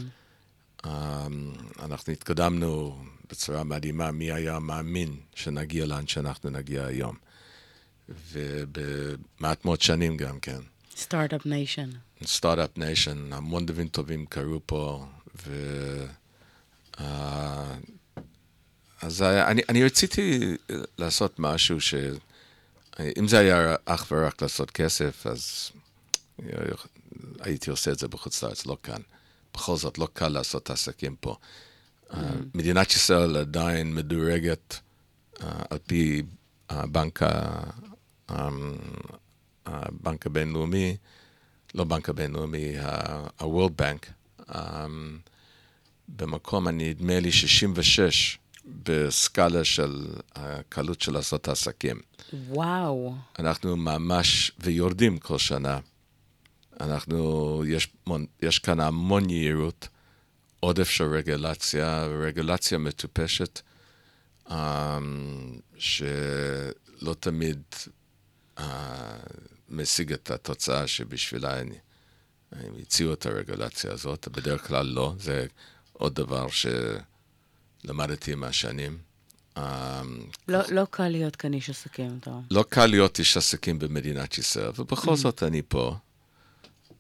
אנחנו 1.84 2.14
התקדמנו 2.14 3.00
בצורה 3.30 3.64
מדהימה, 3.64 4.12
מי 4.12 4.32
היה 4.32 4.60
מאמין 4.60 5.16
שנגיע 5.36 5.86
לאן 5.86 6.08
שאנחנו 6.08 6.50
נגיע 6.50 6.86
היום. 6.86 7.16
ובמעט 8.32 9.66
מאוד 9.66 9.82
שנים 9.82 10.18
גם 10.18 10.40
כן. 10.40 10.60
Start-Up 10.98 11.46
Nation. 11.46 11.90
Start-Up 12.26 12.78
Nation, 12.78 13.34
המון 13.34 13.66
דברים 13.66 13.88
טובים 13.88 14.26
קרו 14.26 14.60
פה, 14.66 15.06
ו... 15.48 16.06
Uh, 16.98 17.02
אז 19.06 19.22
אני, 19.22 19.62
אני 19.70 19.84
רציתי 19.84 20.56
לעשות 20.98 21.40
משהו 21.40 21.82
ש... 21.82 21.94
אם 23.20 23.28
זה 23.28 23.40
היה 23.40 23.76
אך 23.86 24.08
ורק 24.12 24.42
לעשות 24.42 24.72
כסף, 24.72 25.28
אז 25.28 25.72
הייתי 27.40 27.70
עושה 27.70 27.92
את 27.92 28.00
זה 28.00 28.08
בחוץ 28.08 28.44
לארץ, 28.44 28.66
לא 28.66 28.78
כאן. 28.84 29.02
בכל 29.54 29.76
זאת, 29.76 29.98
לא 29.98 30.08
קל 30.14 30.28
לעשות 30.28 30.70
עסקים 30.70 31.16
פה. 31.20 31.36
Mm-hmm. 31.36 32.16
מדינת 32.54 32.92
ישראל 32.92 33.38
עדיין 33.38 33.96
מדורגת 33.96 34.80
uh, 35.36 35.44
על 35.70 35.78
פי 35.88 36.24
הבנק 36.70 37.20
אמ, 38.32 38.76
הבנק 39.66 40.26
הבינלאומי, 40.26 40.98
לא 41.76 41.84
בנק 41.84 42.10
הבינלאומי, 42.10 42.78
ה-World 42.80 43.82
Bank, 43.82 44.12
אמ, 44.56 45.20
במקום, 46.08 46.68
אני 46.68 46.90
נדמה 46.90 47.20
לי 47.20 47.32
66 47.32 48.38
בסקאלה 48.66 49.64
של 49.64 50.08
הקלות 50.36 51.02
של 51.02 51.14
לעשות 51.14 51.48
עסקים. 51.48 52.00
וואו. 52.34 53.16
אנחנו 53.40 53.76
ממש, 53.78 54.52
ויורדים 54.60 55.18
כל 55.18 55.38
שנה. 55.38 55.80
אנחנו, 56.82 57.64
יש, 57.68 57.94
יש 58.42 58.60
כאן 58.60 58.80
המון 58.80 59.30
יהירות, 59.30 59.88
עודף 60.60 60.90
של 60.90 61.04
רגולציה, 61.04 62.06
רגולציה 62.06 62.78
מטופשת, 62.78 63.62
um, 64.48 64.52
שלא 65.78 67.14
תמיד 67.20 67.62
משיג 69.70 70.14
את 70.14 70.32
התוצאה 70.32 70.88
שבשבילה 70.88 71.60
הם, 71.60 71.70
הם 72.52 72.74
הציעו 72.82 73.14
את 73.14 73.26
הרגולציה 73.26 73.92
הזאת, 73.92 74.28
בדרך 74.28 74.68
כלל 74.68 74.86
לא, 74.86 75.14
זה 75.20 75.46
עוד 75.94 76.16
דבר 76.16 76.48
שלמדתי 77.86 78.34
עם 78.34 78.44
השנים. 78.44 78.98
לא, 79.58 80.60
לא 80.72 80.88
קל 80.90 81.08
להיות 81.08 81.36
כאן 81.36 81.54
איש 81.54 81.70
עסקים, 81.70 82.18
אתה. 82.20 82.32
לא 82.52 82.66
קל 82.70 82.86
להיות 82.86 83.20
איש 83.20 83.38
עסקים 83.38 83.80
במדינת 83.80 84.38
ישראל, 84.38 84.72
ובכל 84.78 85.14
mm. 85.14 85.16
זאת 85.16 85.44
אני 85.44 85.62
פה. 85.68 85.96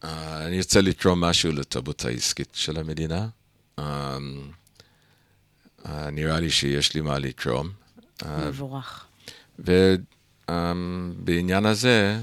Uh, 0.02 0.06
אני 0.46 0.58
רוצה 0.58 0.82
לתרום 0.82 1.24
משהו 1.24 1.52
לתרבות 1.52 2.06
העסקית 2.06 2.50
של 2.54 2.80
המדינה. 2.80 3.28
Uh, 3.80 3.82
uh, 5.84 5.88
נראה 6.12 6.40
לי 6.40 6.50
שיש 6.50 6.94
לי 6.94 7.02
מה 7.02 7.20
לתרום. 7.20 7.70
מבורך. 8.26 9.06
Um, 9.60 10.54
בעניין 11.18 11.66
הזה, 11.66 12.20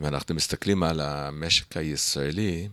אם 0.00 0.06
אנחנו 0.06 0.34
מסתכלים 0.34 0.82
על 0.82 1.00
המשק 1.00 1.76
הישראלי, 1.76 2.68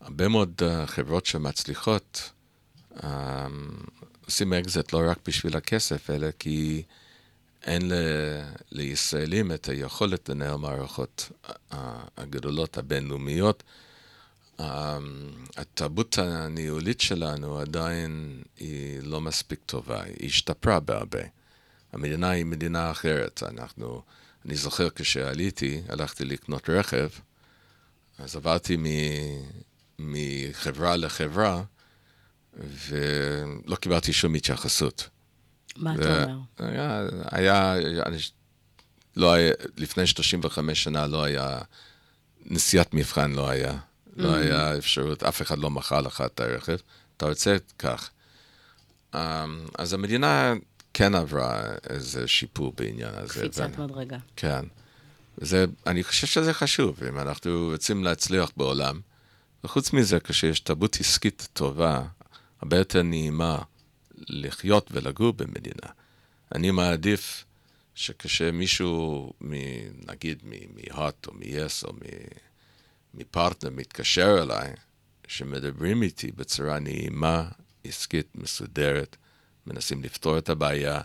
הרבה 0.00 0.28
מאוד 0.28 0.62
uh, 0.62 0.86
חברות 0.86 1.26
שמצליחות 1.26 2.30
עושים 4.26 4.52
אקזיט 4.52 4.92
לא 4.92 5.10
רק 5.10 5.18
בשביל 5.26 5.56
הכסף, 5.56 6.10
אלא 6.10 6.28
כי 6.38 6.82
אין 7.64 7.88
ל, 7.88 7.92
לישראלים 8.72 9.52
את 9.52 9.68
היכולת 9.68 10.28
לנהל 10.28 10.56
מערכות 10.56 11.30
הגדולות 12.16 12.78
הבינלאומיות. 12.78 13.62
Um, 14.58 14.62
התרבות 15.56 16.18
הניהולית 16.18 17.00
שלנו 17.00 17.58
עדיין 17.58 18.42
היא 18.56 19.00
לא 19.02 19.20
מספיק 19.20 19.60
טובה, 19.66 20.02
היא 20.02 20.26
השתפרה 20.26 20.80
בהרבה. 20.80 21.20
המדינה 21.92 22.30
היא 22.30 22.44
מדינה 22.44 22.90
אחרת. 22.90 23.42
אנחנו, 23.42 24.02
אני 24.46 24.56
זוכר 24.56 24.88
כשעליתי, 24.94 25.82
הלכתי 25.88 26.24
לקנות 26.24 26.70
רכב, 26.70 27.08
אז 28.18 28.36
עברתי 28.36 28.76
מ, 28.76 28.84
מחברה 29.98 30.96
לחברה, 30.96 31.62
ולא 32.58 33.76
קיבלתי 33.76 34.12
שום 34.12 34.34
התייחסות. 34.34 35.08
מה 35.76 35.94
אתה 35.94 36.22
אומר? 36.22 36.38
היה, 36.58 37.02
היה 37.30 37.76
אני, 38.06 38.16
לא 39.16 39.32
היה, 39.32 39.52
לפני 39.76 40.06
35 40.06 40.84
שנה 40.84 41.06
לא 41.06 41.24
היה, 41.24 41.58
נסיעת 42.46 42.94
מבחן 42.94 43.32
לא 43.32 43.48
היה. 43.48 43.78
לא 44.16 44.24
mm. 44.24 44.26
לא 44.26 44.34
היה 44.36 44.78
אפשרות, 44.78 45.22
אף 45.22 45.42
אחד 45.42 45.58
לא 45.58 45.70
מכר 45.70 46.00
לך 46.00 46.22
את 46.26 46.40
הרכב, 46.40 46.76
אתה 47.16 47.26
רוצה 47.26 47.56
כך. 47.78 48.10
Um, 49.14 49.16
אז 49.78 49.92
המדינה 49.92 50.54
כן 50.94 51.14
עברה 51.14 51.62
איזה 51.90 52.28
שיפור 52.28 52.72
בעניין 52.76 53.14
הזה. 53.14 53.40
קפיצת 53.40 53.60
ואני, 53.60 53.84
מדרגה. 53.84 54.16
כן. 54.36 54.64
זה, 55.36 55.64
אני 55.86 56.04
חושב 56.04 56.26
שזה 56.26 56.54
חשוב, 56.54 57.00
אם 57.08 57.18
אנחנו 57.18 57.68
רוצים 57.72 58.04
להצליח 58.04 58.50
בעולם, 58.56 59.00
וחוץ 59.64 59.92
מזה, 59.92 60.20
כשיש 60.20 60.60
תרבות 60.60 60.96
עסקית 61.00 61.48
טובה, 61.52 62.02
הרבה 62.60 62.76
יותר 62.76 63.02
נעימה 63.02 63.58
לחיות 64.18 64.88
ולגור 64.92 65.32
במדינה. 65.32 65.92
אני 66.54 66.70
מעדיף 66.70 67.44
שכשמישהו, 67.94 69.32
נגיד 70.08 70.42
מהוט 70.44 71.26
או 71.26 71.34
מ-yes 71.34 71.84
או 71.84 71.92
מפרטנר 73.14 73.70
מתקשר 73.70 74.42
אליי, 74.42 74.72
שמדברים 75.28 76.02
איתי 76.02 76.32
בצורה 76.32 76.78
נעימה, 76.78 77.48
עסקית, 77.84 78.26
מסודרת, 78.34 79.16
מנסים 79.66 80.02
לפתור 80.02 80.38
את 80.38 80.48
הבעיה, 80.48 81.00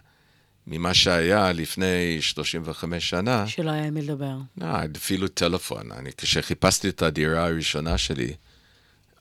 ממה 0.67 0.93
שהיה 0.93 1.51
לפני 1.51 2.21
35 2.21 3.09
שנה. 3.09 3.47
שלא 3.47 3.71
היה 3.71 3.91
מי 3.91 4.01
לדבר. 4.01 4.37
לא, 4.57 4.67
אפילו 4.97 5.27
טלפון. 5.27 5.91
אני, 5.91 6.09
כשחיפשתי 6.17 6.89
את 6.89 7.01
הדירה 7.01 7.45
הראשונה 7.45 7.97
שלי, 7.97 8.33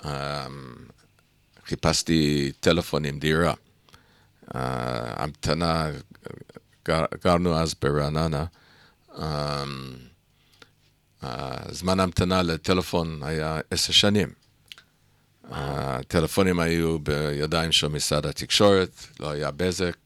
um, 0.00 0.06
חיפשתי 1.66 2.53
טלפון 2.61 3.05
עם 3.05 3.18
דירה. 3.18 3.53
Uh, 3.53 4.55
המתנה, 5.16 5.90
גר, 6.85 7.05
גרנו 7.25 7.59
אז 7.59 7.75
ברעננה. 7.83 8.44
Um, 9.09 9.18
uh, 11.22 11.27
זמן 11.70 12.01
ההמתנה 12.01 12.42
לטלפון 12.42 13.22
היה 13.22 13.61
עשר 13.70 13.92
שנים. 13.92 14.33
הטלפונים 15.51 16.61
היו 16.61 16.98
בידיים 16.98 17.72
של 17.72 17.88
משרד 17.88 18.27
התקשורת, 18.27 19.07
לא 19.20 19.31
היה 19.31 19.51
בזק, 19.51 19.96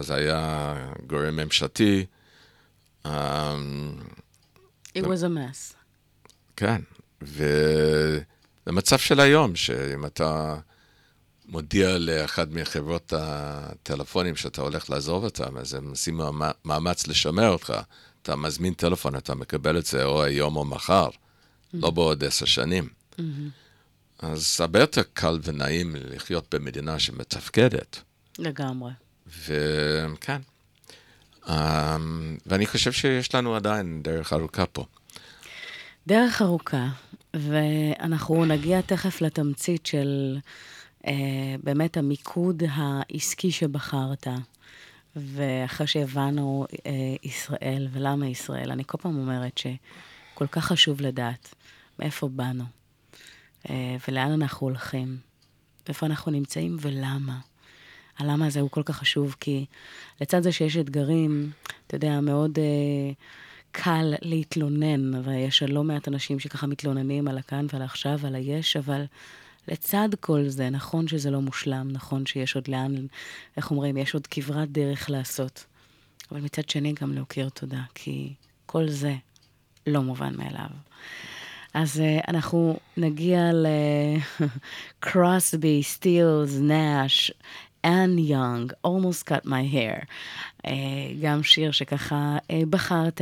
זה 0.00 0.14
היה 0.14 0.74
גורם 1.06 1.36
ממשלתי. 1.36 2.06
It 3.04 3.08
was 4.94 5.22
a 5.22 5.28
mess. 5.28 5.74
כן, 6.56 6.80
ובמצב 8.66 8.98
של 8.98 9.20
היום, 9.20 9.56
שאם 9.56 10.06
אתה 10.06 10.56
מודיע 11.46 11.98
לאחד 11.98 12.54
מחברות 12.54 13.12
הטלפונים 13.16 14.36
שאתה 14.36 14.62
הולך 14.62 14.90
לעזוב 14.90 15.24
אותם, 15.24 15.56
אז 15.56 15.74
הם 15.74 15.90
עושים 15.90 16.20
מאמץ 16.64 17.06
לשמר 17.06 17.48
אותך. 17.48 17.74
אתה 18.22 18.36
מזמין 18.36 18.74
טלפון, 18.74 19.16
אתה 19.16 19.34
מקבל 19.34 19.78
את 19.78 19.86
זה 19.86 20.04
או 20.04 20.22
היום 20.22 20.56
או 20.56 20.64
מחר, 20.64 21.08
mm-hmm. 21.08 21.76
לא 21.82 21.90
בעוד 21.90 22.24
עשר 22.24 22.46
שנים. 22.46 22.88
Mm-hmm. 22.88 23.22
אז 24.18 24.56
הרבה 24.60 24.80
יותר 24.80 25.02
קל 25.12 25.38
ונעים 25.42 25.96
לחיות 25.96 26.54
במדינה 26.54 26.98
שמתפקדת. 26.98 28.00
לגמרי. 28.38 28.92
וכן. 29.26 30.40
ואני 32.46 32.66
חושב 32.66 32.92
שיש 32.92 33.34
לנו 33.34 33.56
עדיין 33.56 34.02
דרך 34.02 34.32
ארוכה 34.32 34.66
פה. 34.66 34.84
דרך 36.06 36.42
ארוכה, 36.42 36.88
ואנחנו 37.34 38.44
נגיע 38.44 38.80
תכף 38.80 39.20
לתמצית 39.20 39.86
של 39.86 40.38
אה, 41.06 41.54
באמת 41.62 41.96
המיקוד 41.96 42.62
העסקי 42.70 43.50
שבחרת. 43.50 44.26
ואחרי 45.16 45.86
שהבנו 45.86 46.66
אה, 46.86 46.92
ישראל 47.22 47.88
ולמה 47.92 48.26
ישראל, 48.26 48.70
אני 48.70 48.82
כל 48.86 48.98
פעם 48.98 49.18
אומרת 49.18 49.58
שכל 49.58 50.46
כך 50.46 50.64
חשוב 50.64 51.00
לדעת 51.00 51.54
מאיפה 51.98 52.28
באנו. 52.28 52.64
אה, 53.70 53.96
ולאן 54.08 54.32
אנחנו 54.32 54.66
הולכים, 54.66 55.16
ואיפה 55.86 56.06
אנחנו 56.06 56.32
נמצאים 56.32 56.76
ולמה. 56.80 57.38
הלמה 58.18 58.46
הזה 58.46 58.60
הוא 58.60 58.70
כל 58.70 58.82
כך 58.82 58.96
חשוב, 58.96 59.36
כי 59.40 59.66
לצד 60.20 60.42
זה 60.42 60.52
שיש 60.52 60.76
אתגרים, 60.76 61.50
אתה 61.86 61.96
יודע, 61.96 62.20
מאוד 62.20 62.58
uh, 62.58 62.62
קל 63.72 64.14
להתלונן, 64.22 65.14
ויש 65.24 65.62
לא 65.62 65.84
מעט 65.84 66.08
אנשים 66.08 66.38
שככה 66.40 66.66
מתלוננים 66.66 67.28
על 67.28 67.38
הכאן 67.38 67.66
ועל 67.72 67.82
עכשיו 67.82 68.18
ועל 68.20 68.34
היש, 68.34 68.76
אבל 68.76 69.04
לצד 69.68 70.08
כל 70.20 70.48
זה, 70.48 70.70
נכון 70.70 71.08
שזה 71.08 71.30
לא 71.30 71.40
מושלם, 71.40 71.88
נכון 71.90 72.26
שיש 72.26 72.56
עוד 72.56 72.68
לאן, 72.68 72.94
איך 73.56 73.70
אומרים, 73.70 73.96
יש 73.96 74.14
עוד 74.14 74.26
כברת 74.26 74.72
דרך 74.72 75.10
לעשות. 75.10 75.64
אבל 76.30 76.40
מצד 76.40 76.68
שני 76.68 76.94
גם 77.00 77.12
להכיר 77.12 77.48
תודה, 77.48 77.82
כי 77.94 78.32
כל 78.66 78.88
זה 78.88 79.14
לא 79.86 80.02
מובן 80.02 80.36
מאליו. 80.36 80.70
אז 81.74 82.00
uh, 82.00 82.24
אנחנו 82.28 82.76
נגיע 82.96 83.50
לקרוסבי, 85.02 85.82
סטילס, 85.82 86.58
נאש, 86.60 87.32
אנ 87.84 88.18
יונג, 88.18 88.72
Almost 88.86 89.28
Cut 89.28 89.46
My 89.46 89.74
Hair. 89.74 90.04
Uh, 90.66 90.70
גם 91.22 91.42
שיר 91.42 91.70
שככה 91.70 92.36
uh, 92.38 92.52
בחרת, 92.70 93.20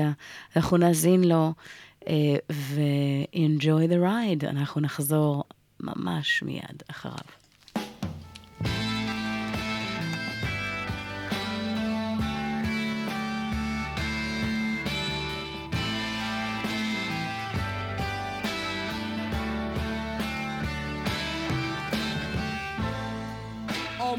אנחנו 0.57 0.77
נאזין 0.77 1.25
לו 1.25 1.53
uh, 2.01 2.07
ו-enjoy 2.53 3.91
the 3.91 3.99
ride. 4.03 4.47
אנחנו 4.49 4.81
נחזור 4.81 5.45
ממש 5.81 6.43
מיד 6.43 6.83
אחריו. 6.91 7.40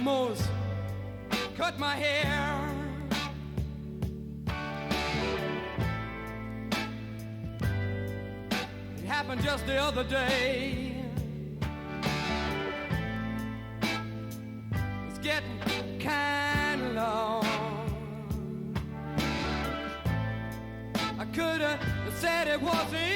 Almost 0.07 0.49
cut 1.55 1.77
my 1.77 1.95
hair. 1.95 2.59
It 8.97 9.05
happened 9.05 9.43
just 9.43 9.67
the 9.67 9.77
other 9.77 10.03
day. 10.03 10.95
It's 15.07 15.19
getting 15.19 15.99
kind 15.99 16.81
of 16.81 16.95
long. 16.95 17.45
I 21.19 21.25
could 21.25 21.61
have 21.61 21.79
said 22.15 22.47
it 22.47 22.59
wasn't 22.59 23.10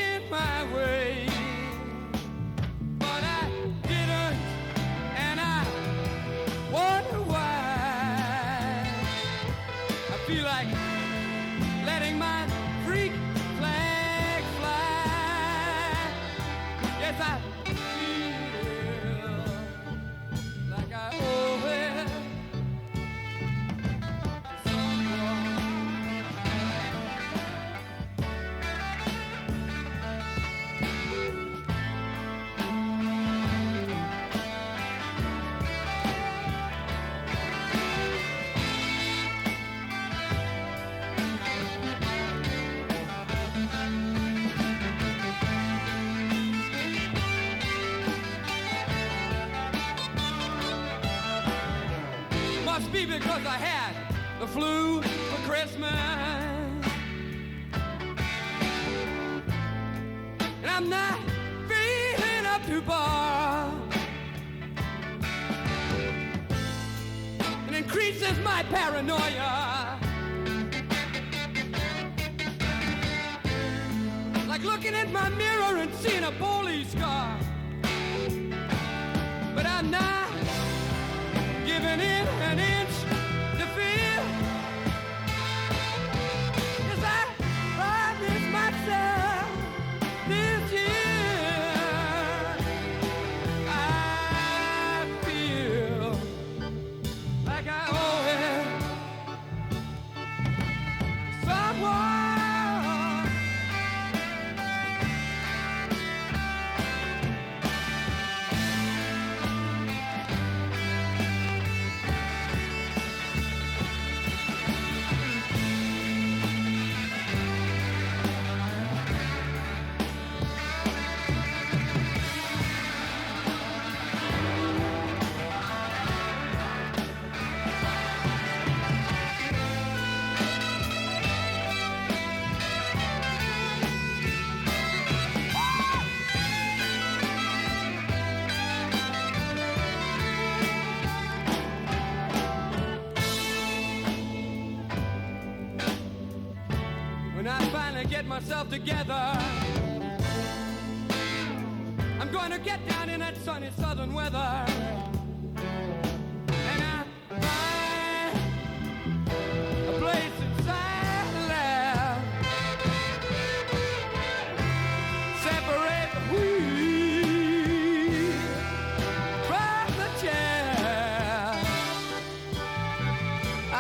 looking 74.66 74.95
at 74.95 75.11
my 75.11 75.30
mirror 75.30 75.78
and 75.78 75.93
seeing 75.95 76.24
a 76.24 76.32
police 76.34 76.93
car. 76.95 77.38
But 79.55 79.66
I'm 79.66 79.89
not 79.91 80.30
giving 81.66 81.99
in 81.99 82.28
an 82.49 82.59
inch 82.59 82.74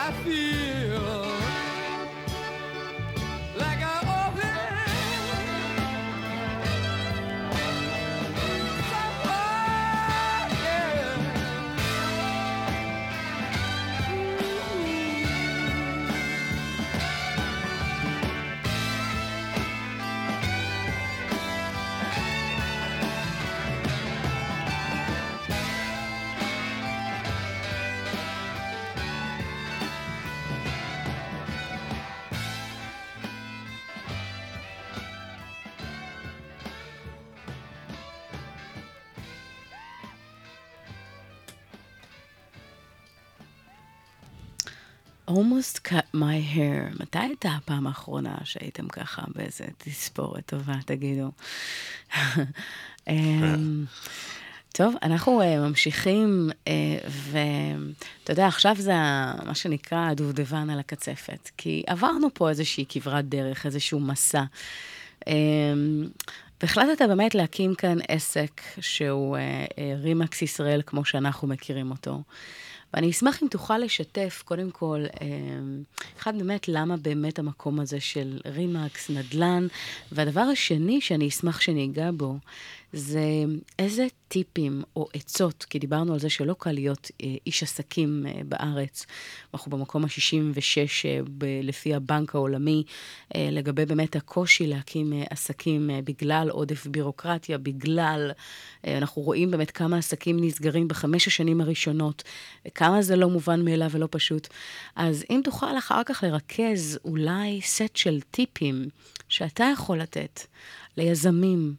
I 0.05 0.11
feel 0.11 0.54
almost 45.35 45.83
cut 45.83 46.15
my 46.15 46.55
hair. 46.55 47.01
מתי 47.01 47.19
הייתה 47.19 47.49
הפעם 47.49 47.87
האחרונה 47.87 48.35
שהייתם 48.43 48.87
ככה 48.87 49.21
באיזה 49.35 49.65
תספורת 49.77 50.45
טובה, 50.45 50.73
תגידו? 50.85 51.31
אמ, 53.07 53.85
טוב, 54.71 54.95
אנחנו 55.03 55.41
uh, 55.41 55.45
ממשיכים, 55.59 56.49
uh, 56.51 56.69
ואתה 57.31 58.31
יודע, 58.31 58.47
עכשיו 58.47 58.75
זה 58.79 58.93
מה 59.45 59.55
שנקרא 59.55 60.09
הדובדבן 60.09 60.69
על 60.69 60.79
הקצפת, 60.79 61.49
כי 61.57 61.83
עברנו 61.87 62.27
פה 62.33 62.49
איזושהי 62.49 62.85
כברת 62.89 63.29
דרך, 63.29 63.65
איזשהו 63.65 63.99
מסע. 63.99 64.43
Um, 65.21 65.27
והחלטת 66.61 67.01
באמת 67.07 67.35
להקים 67.35 67.75
כאן 67.75 67.97
עסק 68.07 68.61
שהוא 68.79 69.37
uh, 69.37 69.39
uh, 69.69 70.03
רימקס 70.03 70.41
ישראל, 70.41 70.81
כמו 70.85 71.05
שאנחנו 71.05 71.47
מכירים 71.47 71.91
אותו. 71.91 72.21
ואני 72.95 73.09
אשמח 73.09 73.43
אם 73.43 73.47
תוכל 73.47 73.77
לשתף, 73.77 74.43
קודם 74.45 74.71
כל, 74.71 75.05
אה, 75.21 75.27
אחד, 76.19 76.37
באמת, 76.37 76.67
למה 76.67 76.97
באמת 76.97 77.39
המקום 77.39 77.79
הזה 77.79 77.99
של 77.99 78.39
רימקס, 78.45 79.09
נדל"ן, 79.09 79.67
והדבר 80.11 80.41
השני 80.41 81.01
שאני 81.01 81.27
אשמח 81.27 81.61
שניגע 81.61 82.09
בו, 82.13 82.37
זה 82.97 83.43
איזה 83.79 84.07
טיפים 84.27 84.83
או 84.95 85.07
עצות, 85.13 85.65
כי 85.69 85.79
דיברנו 85.79 86.13
על 86.13 86.19
זה 86.19 86.29
שלא 86.29 86.55
קל 86.59 86.71
להיות 86.71 87.11
אה, 87.23 87.27
איש 87.45 87.63
עסקים 87.63 88.25
אה, 88.27 88.41
בארץ. 88.45 89.05
אנחנו 89.53 89.71
במקום 89.71 90.05
ה-66 90.05 91.05
אה, 91.05 91.19
לפי 91.63 91.93
הבנק 91.93 92.35
העולמי, 92.35 92.83
לגבי 93.35 93.85
באמת 93.85 94.15
הקושי 94.15 94.67
להקים 94.67 95.13
עסקים 95.29 95.89
בגלל 96.03 96.49
עודף 96.49 96.87
בירוקרטיה, 96.87 97.57
בגלל, 97.57 98.31
אנחנו 98.87 99.21
רואים 99.21 99.51
באמת 99.51 99.71
כמה 99.71 99.97
עסקים 99.97 100.37
נסגרים 100.43 100.87
בחמש 100.87 101.27
השנים 101.27 101.61
הראשונות, 101.61 102.23
כמה 102.75 103.01
זה 103.01 103.15
לא 103.15 103.29
מובן 103.29 103.65
מאליו 103.65 103.89
ולא 103.91 104.07
פשוט. 104.11 104.47
אז 104.95 105.25
אם 105.29 105.41
תוכל 105.43 105.77
אחר 105.77 106.01
כך 106.05 106.23
לרכז 106.23 106.99
אולי 107.05 107.61
סט 107.61 107.95
של 107.95 108.21
טיפים 108.31 108.89
שאתה 109.29 109.63
יכול 109.73 109.97
לתת 109.97 110.39
ליזמים 110.97 111.75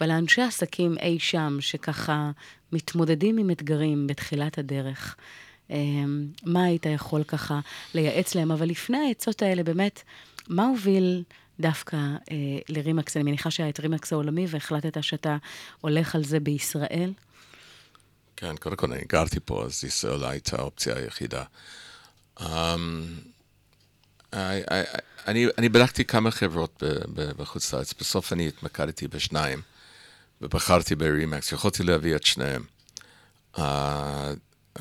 ולאנשי 0.00 0.42
עסקים 0.42 0.98
אי 0.98 1.18
שם, 1.18 1.56
שככה 1.60 2.30
מתמודדים 2.72 3.38
עם 3.38 3.50
אתגרים 3.50 4.06
בתחילת 4.06 4.58
הדרך. 4.58 5.16
אמ, 5.70 6.26
מה 6.44 6.64
היית 6.64 6.86
יכול 6.86 7.24
ככה 7.24 7.60
לייעץ 7.94 8.34
להם? 8.34 8.52
אבל 8.52 8.68
לפני 8.68 8.98
העצות 8.98 9.42
האלה, 9.42 9.62
באמת, 9.62 10.02
מה 10.48 10.66
הוביל 10.66 11.22
דווקא 11.60 11.96
אה, 11.96 12.36
לרימקס? 12.68 13.16
אני 13.16 13.24
מניחה 13.24 13.50
שהיה 13.50 13.68
את 13.68 13.80
רימקס 13.80 14.12
העולמי 14.12 14.46
והחלטת 14.48 15.02
שאתה 15.02 15.36
הולך 15.80 16.14
על 16.14 16.24
זה 16.24 16.40
בישראל. 16.40 17.12
כן, 18.36 18.56
קודם 18.56 18.76
כל 18.76 18.92
אני 18.92 19.04
גרתי 19.08 19.40
פה, 19.44 19.64
אז 19.64 19.84
ישראל 19.84 20.24
הייתה 20.24 20.56
האופציה 20.56 20.96
היחידה. 20.96 21.44
Um, 22.38 22.42
I, 24.32 24.34
I, 24.34 25.00
אני, 25.26 25.46
אני 25.58 25.68
בדקתי 25.68 26.04
כמה 26.04 26.30
חברות 26.30 26.82
בחוץ 27.14 27.74
לארץ, 27.74 27.94
בסוף 28.00 28.32
אני 28.32 28.48
התמקדתי 28.48 29.08
בשניים, 29.08 29.62
ובחרתי 30.40 30.94
ברימקס, 30.94 31.52
יכולתי 31.52 31.82
להביא 31.82 32.16
את 32.16 32.24
שניהם. 32.24 32.64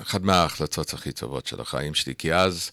אחת 0.01 0.21
מההחלטות 0.21 0.93
הכי 0.93 1.11
טובות 1.11 1.47
של 1.47 1.61
החיים 1.61 1.93
שלי, 1.93 2.15
כי 2.15 2.33
אז 2.33 2.71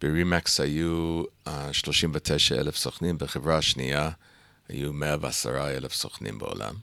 ברימקס 0.00 0.60
היו 0.60 1.22
uh, 1.46 1.50
39 1.72 2.54
אלף 2.54 2.76
סוכנים, 2.76 3.18
בחברה 3.18 3.58
השנייה 3.58 4.10
היו 4.68 4.92
110 4.92 5.68
אלף 5.76 5.94
סוכנים 5.94 6.38
בעולם. 6.38 6.74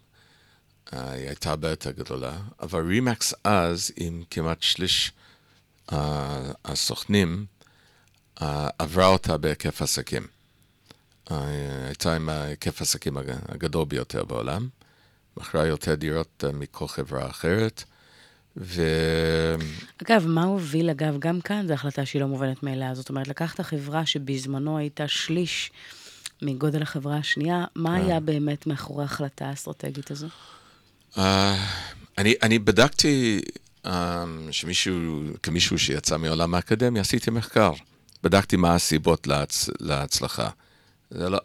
אה, 0.93 1.11
היא 1.11 1.27
הייתה 1.27 1.49
הרבה 1.49 1.69
יותר 1.69 1.91
גדולה, 1.91 2.37
אבל 2.61 2.87
רימקס 2.87 3.33
אז, 3.43 3.91
עם 3.95 4.23
כמעט 4.31 4.61
שליש 4.61 5.11
uh, 5.91 5.95
הסוכנים, 6.65 7.45
עברה 8.79 9.05
אותה 9.05 9.37
בהיקף 9.37 9.81
עסקים. 9.81 10.27
הייתה 11.85 12.15
עם 12.15 12.29
ההיקף 12.29 12.81
עסקים 12.81 13.17
הג- 13.17 13.39
הגדול 13.47 13.85
ביותר 13.85 14.23
בעולם, 14.25 14.67
מכרה 15.37 15.65
יותר 15.65 15.95
דירות 15.95 16.43
uh, 16.47 16.55
מכל 16.55 16.87
חברה 16.87 17.29
אחרת, 17.29 17.83
ו... 18.57 18.81
אגב, 20.03 20.27
מה 20.27 20.43
הוביל, 20.43 20.89
אגב, 20.89 21.19
גם 21.19 21.41
כאן 21.41 21.67
זו 21.67 21.73
החלטה 21.73 22.05
שהיא 22.05 22.21
לא 22.21 22.27
מובנת 22.27 22.63
מאליה. 22.63 22.95
זאת 22.95 23.09
אומרת, 23.09 23.27
לקחת 23.27 23.61
חברה 23.61 24.05
שבזמנו 24.05 24.77
הייתה 24.77 25.07
שליש 25.07 25.71
מגודל 26.41 26.81
החברה 26.81 27.17
השנייה, 27.17 27.65
מה 27.75 27.95
היה 27.95 28.19
באמת 28.19 28.67
מאחורי 28.67 29.03
ההחלטה 29.03 29.45
האסטרטגית 29.45 30.11
הזו? 30.11 30.27
Uh, 31.15 31.19
אני, 32.17 32.33
אני 32.43 32.59
בדקתי 32.59 33.41
um, 33.85 33.89
שמישהו, 34.51 35.21
כמישהו 35.43 35.79
שיצא 35.79 36.17
מעולם 36.17 36.55
האקדמיה, 36.55 37.01
עשיתי 37.01 37.31
מחקר. 37.31 37.71
בדקתי 38.23 38.55
מה 38.55 38.75
הסיבות 38.75 39.27
להצ, 39.27 39.69
להצלחה. 39.79 40.49
זה 41.09 41.29
לא, 41.29 41.39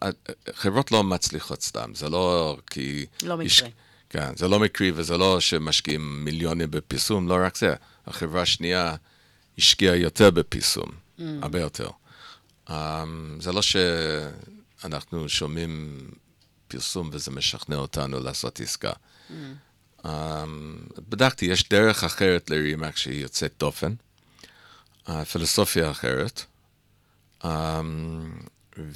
חברות 0.52 0.92
לא 0.92 1.04
מצליחות 1.04 1.62
סתם, 1.62 1.94
זה 1.94 2.08
לא 2.08 2.56
כי... 2.70 3.06
לא 3.22 3.36
מקרה. 3.36 3.46
יש, 3.46 3.62
כן, 4.10 4.36
זה 4.36 4.48
לא 4.48 4.60
מקרי 4.60 4.92
וזה 4.94 5.16
לא 5.16 5.40
שמשקיעים 5.40 6.24
מיליונים 6.24 6.70
בפרסום, 6.70 7.28
לא 7.28 7.38
רק 7.44 7.56
זה. 7.56 7.74
החברה 8.06 8.42
השנייה 8.42 8.94
השקיעה 9.58 9.96
יותר 9.96 10.30
בפרסום, 10.30 10.88
mm. 10.88 11.22
הרבה 11.42 11.60
יותר. 11.60 11.90
Um, 12.68 12.72
זה 13.40 13.52
לא 13.52 13.62
שאנחנו 13.62 15.28
שומעים 15.28 16.00
פרסום 16.68 17.10
וזה 17.12 17.30
משכנע 17.30 17.76
אותנו 17.76 18.20
לעשות 18.20 18.60
עסקה. 18.60 18.92
Mm. 18.92 19.32
Um, 20.02 20.06
בדקתי, 21.08 21.46
יש 21.46 21.68
דרך 21.68 22.04
אחרת 22.04 22.50
לרימאק 22.50 22.96
שהיא 22.96 23.22
יוצאת 23.22 23.52
דופן, 23.58 23.94
uh, 25.06 25.10
פילוסופיה 25.32 25.90
אחרת. 25.90 26.44
Um, 27.42 27.46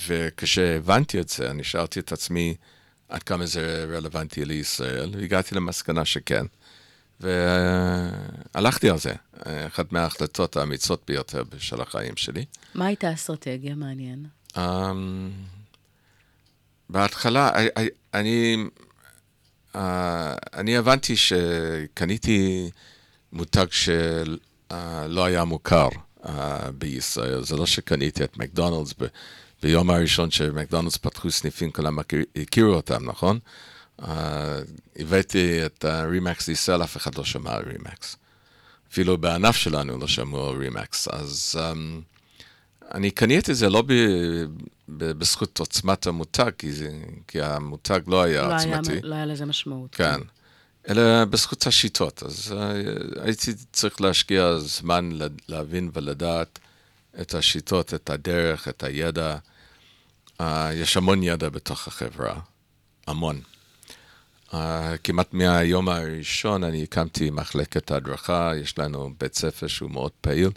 וכשהבנתי 0.07 1.20
את 1.20 1.28
זה, 1.28 1.51
אני 1.51 1.64
שאלתי 1.64 2.01
את 2.01 2.12
עצמי 2.12 2.55
עד 3.09 3.22
כמה 3.22 3.47
זה 3.47 3.87
רלוונטי 3.93 4.45
לישראל, 4.45 5.11
והגעתי 5.16 5.55
למסקנה 5.55 6.05
שכן. 6.05 6.47
והלכתי 7.20 8.91
על 8.91 8.99
זה, 8.99 9.12
אחת 9.66 9.93
מההחלטות 9.93 10.57
האמיצות 10.57 11.03
ביותר 11.07 11.43
של 11.59 11.80
החיים 11.80 12.16
שלי. 12.16 12.45
מה 12.74 12.87
הייתה 12.87 13.09
האסטרטגיה? 13.09 13.74
מעניין. 13.74 14.26
Um, 14.55 14.59
בהתחלה, 16.89 17.51
אני, 18.14 18.57
uh, 19.74 19.78
אני 20.55 20.76
הבנתי 20.76 21.16
שקניתי 21.16 22.70
מותג 23.32 23.66
שלא 23.70 23.97
uh, 24.72 25.26
היה 25.26 25.45
מוכר 25.45 25.89
uh, 26.22 26.28
בישראל. 26.74 27.45
זה 27.45 27.57
לא 27.57 27.66
שקניתי 27.66 28.24
את 28.24 28.37
מקדונלדס 28.37 28.95
ביום 29.65 29.91
הראשון 29.91 30.31
שמקדונלדס 30.31 30.97
פתחו 30.97 31.31
סניפים, 31.31 31.71
כולם 31.71 31.99
הכיר, 31.99 32.25
הכירו 32.37 32.75
אותם, 32.75 33.11
נכון? 33.11 33.39
Uh, 34.01 34.05
הבאתי 34.97 35.67
את 35.67 35.85
רימקס 35.85 36.49
לישראל, 36.49 36.83
אף 36.83 36.97
אחד 36.97 37.15
לא 37.15 37.25
שמע 37.25 37.55
על 37.55 37.62
רימקס. 37.67 38.17
אפילו 38.93 39.19
בענף 39.19 39.57
שלנו 39.57 39.99
לא 39.99 40.07
שמעו 40.07 40.51
על 40.51 40.57
רימקס. 40.57 41.09
אז 41.09 41.59
um, 41.59 41.79
אני 42.95 43.11
קניתי 43.11 43.51
את 43.53 43.57
זה 43.57 43.69
לא 43.71 43.83
ב, 43.83 43.93
ב, 44.89 45.05
בזכות 45.12 45.59
עוצמת 45.59 46.07
המותג, 46.07 46.51
כי, 46.59 46.73
זה, 46.73 46.91
כי 47.29 47.41
המותג 47.43 48.01
לא 48.07 48.23
היה 48.23 48.43
לא 48.49 48.57
עוצמתי. 48.57 48.93
היה, 48.93 49.01
לא 49.03 49.15
היה 49.15 49.27
לזה 49.27 49.45
משמעות. 49.47 49.95
כן. 49.95 50.21
אלא 50.89 51.25
בזכות 51.25 51.67
השיטות. 51.67 52.23
אז 52.23 52.55
uh, 52.57 53.21
הייתי 53.21 53.53
צריך 53.73 54.01
להשקיע 54.01 54.57
זמן 54.59 55.12
לה- 55.12 55.27
להבין 55.49 55.91
ולדעת 55.95 56.59
את 57.21 57.35
השיטות, 57.35 57.95
את 57.95 58.11
הדרך, 58.11 58.69
את 58.69 58.83
הידע. 58.83 59.37
Uh, 60.41 60.45
יש 60.74 60.97
המון 60.97 61.22
ידע 61.22 61.49
בתוך 61.49 61.89
החברה, 61.89 62.41
המון. 63.07 63.41
Uh, 64.51 64.55
כמעט 65.05 65.35
מהיום 65.35 65.89
הראשון 65.89 66.64
אני 66.64 66.82
הקמתי 66.82 67.30
מחלקת 67.30 67.91
הדרכה, 67.91 68.53
יש 68.57 68.78
לנו 68.78 69.11
בית 69.20 69.35
ספר 69.35 69.66
שהוא 69.66 69.91
מאוד 69.91 70.12
פעיל. 70.20 70.51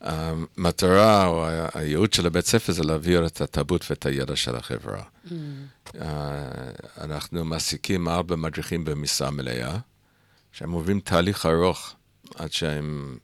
המטרה 0.00 1.26
או 1.26 1.46
הייעוד 1.74 2.12
של 2.12 2.26
הבית 2.26 2.46
ספר 2.46 2.72
זה 2.72 2.82
להעביר 2.82 3.26
את 3.26 3.40
התרבות 3.40 3.84
ואת 3.90 4.06
הידע 4.06 4.36
של 4.36 4.56
החברה. 4.56 5.02
Uh, 5.86 5.98
אנחנו 7.00 7.44
מעסיקים 7.44 8.08
ארבע 8.08 8.36
מדריכים 8.36 8.84
במשרה 8.84 9.30
מלאה, 9.30 9.78
שהם 10.52 10.72
עוברים 10.72 11.00
תהליך 11.00 11.46
ארוך 11.46 11.94
עד 12.34 12.52
שהם 12.52 13.18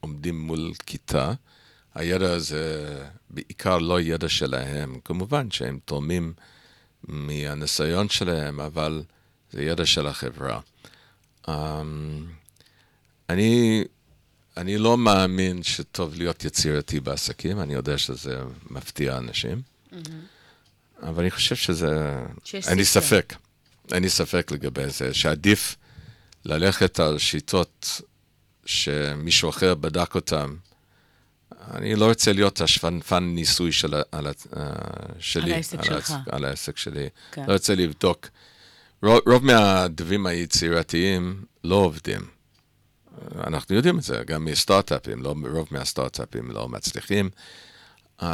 עומדים 0.00 0.40
מול 0.40 0.72
כיתה. 0.86 1.32
הידע 1.94 2.32
הזה 2.32 2.96
בעיקר 3.30 3.78
לא 3.78 4.00
ידע 4.00 4.28
שלהם, 4.28 4.98
כמובן 5.04 5.50
שהם 5.50 5.78
תורמים 5.84 6.32
מהניסיון 7.08 8.08
שלהם, 8.08 8.60
אבל 8.60 9.02
זה 9.52 9.62
ידע 9.62 9.86
של 9.86 10.06
החברה. 10.06 10.60
Um, 11.46 11.50
אני, 13.28 13.84
אני 14.56 14.78
לא 14.78 14.98
מאמין 14.98 15.62
שטוב 15.62 16.14
להיות 16.14 16.44
יצירתי 16.44 17.00
בעסקים, 17.00 17.60
אני 17.60 17.74
יודע 17.74 17.98
שזה 17.98 18.38
מפתיע 18.70 19.18
אנשים. 19.18 19.62
אבל 21.02 21.22
אני 21.22 21.30
חושב 21.30 21.56
שזה... 21.56 22.20
אין 22.68 22.78
לי. 22.78 22.84
ספק. 22.84 23.34
אין 23.92 24.02
לי 24.02 24.10
ספק 24.10 24.50
לגבי 24.50 24.88
זה, 24.88 25.14
שעדיף 25.14 25.76
ללכת 26.44 27.00
על 27.00 27.18
שיטות 27.18 28.00
שמישהו 28.66 29.50
אחר 29.50 29.74
בדק 29.74 30.14
אותן. 30.14 30.54
אני 31.70 31.94
לא 31.94 32.08
רוצה 32.08 32.32
להיות 32.32 32.60
השפנפן 32.60 33.24
ניסוי 33.24 33.72
של, 33.72 33.94
על, 34.12 34.26
אה, 34.26 34.32
שלי. 35.18 35.54
העסק 35.54 35.78
על 35.78 35.84
שלך. 35.84 36.14
על 36.30 36.44
העסק 36.44 36.76
שלי. 36.76 37.08
כן. 37.32 37.44
לא 37.48 37.52
רוצה 37.52 37.74
לבדוק. 37.74 38.28
רוב, 39.02 39.20
רוב 39.26 39.44
מהדברים 39.44 40.26
היצירתיים 40.26 41.44
לא 41.64 41.74
עובדים. 41.74 42.20
אנחנו 43.46 43.76
יודעים 43.76 43.98
את 43.98 44.02
זה, 44.02 44.22
גם 44.26 44.44
מסטארט-אפים, 44.44 45.22
לא, 45.22 45.34
רוב 45.50 45.68
מהסטארט-אפים 45.70 46.50
לא 46.50 46.68
מצליחים. 46.68 47.30
אמ, 48.22 48.26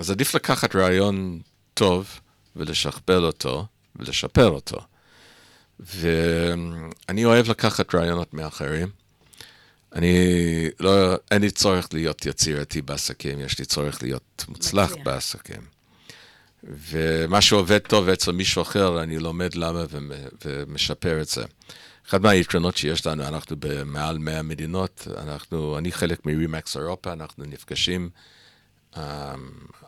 אז 0.00 0.10
עדיף 0.10 0.34
לקחת 0.34 0.76
רעיון 0.76 1.40
טוב 1.74 2.20
ולשכפל 2.56 3.24
אותו 3.24 3.66
ולשפר 3.96 4.48
אותו. 4.48 4.78
ואני 5.80 7.24
אוהב 7.24 7.50
לקחת 7.50 7.94
רעיונות 7.94 8.34
מאחרים. 8.34 8.88
אני 9.94 10.16
לא, 10.80 11.14
אין 11.30 11.42
לי 11.42 11.50
צורך 11.50 11.88
להיות 11.92 12.26
יצירתי 12.26 12.82
בעסקים, 12.82 13.40
יש 13.40 13.58
לי 13.58 13.64
צורך 13.64 14.02
להיות 14.02 14.44
מוצלח 14.48 14.90
מצליח. 14.90 15.04
בעסקים. 15.06 15.62
ומה 16.64 17.40
שעובד 17.40 17.78
טוב 17.78 18.08
אצל 18.08 18.32
מישהו 18.32 18.62
אחר, 18.62 19.02
אני 19.02 19.18
לומד 19.18 19.54
למה 19.54 19.84
ומ- 19.90 20.12
ומשפר 20.44 21.20
את 21.22 21.28
זה. 21.28 21.44
אחד 22.08 22.22
מהיתרונות 22.22 22.76
שיש 22.76 23.06
לנו, 23.06 23.22
אנחנו 23.28 23.56
במעל 23.58 24.18
100 24.18 24.42
מדינות, 24.42 25.08
אנחנו, 25.16 25.78
אני 25.78 25.92
חלק 25.92 26.26
מרימקס 26.26 26.76
אירופה, 26.76 27.12
אנחנו 27.12 27.44
נפגשים 27.44 28.10
um, 28.94 28.98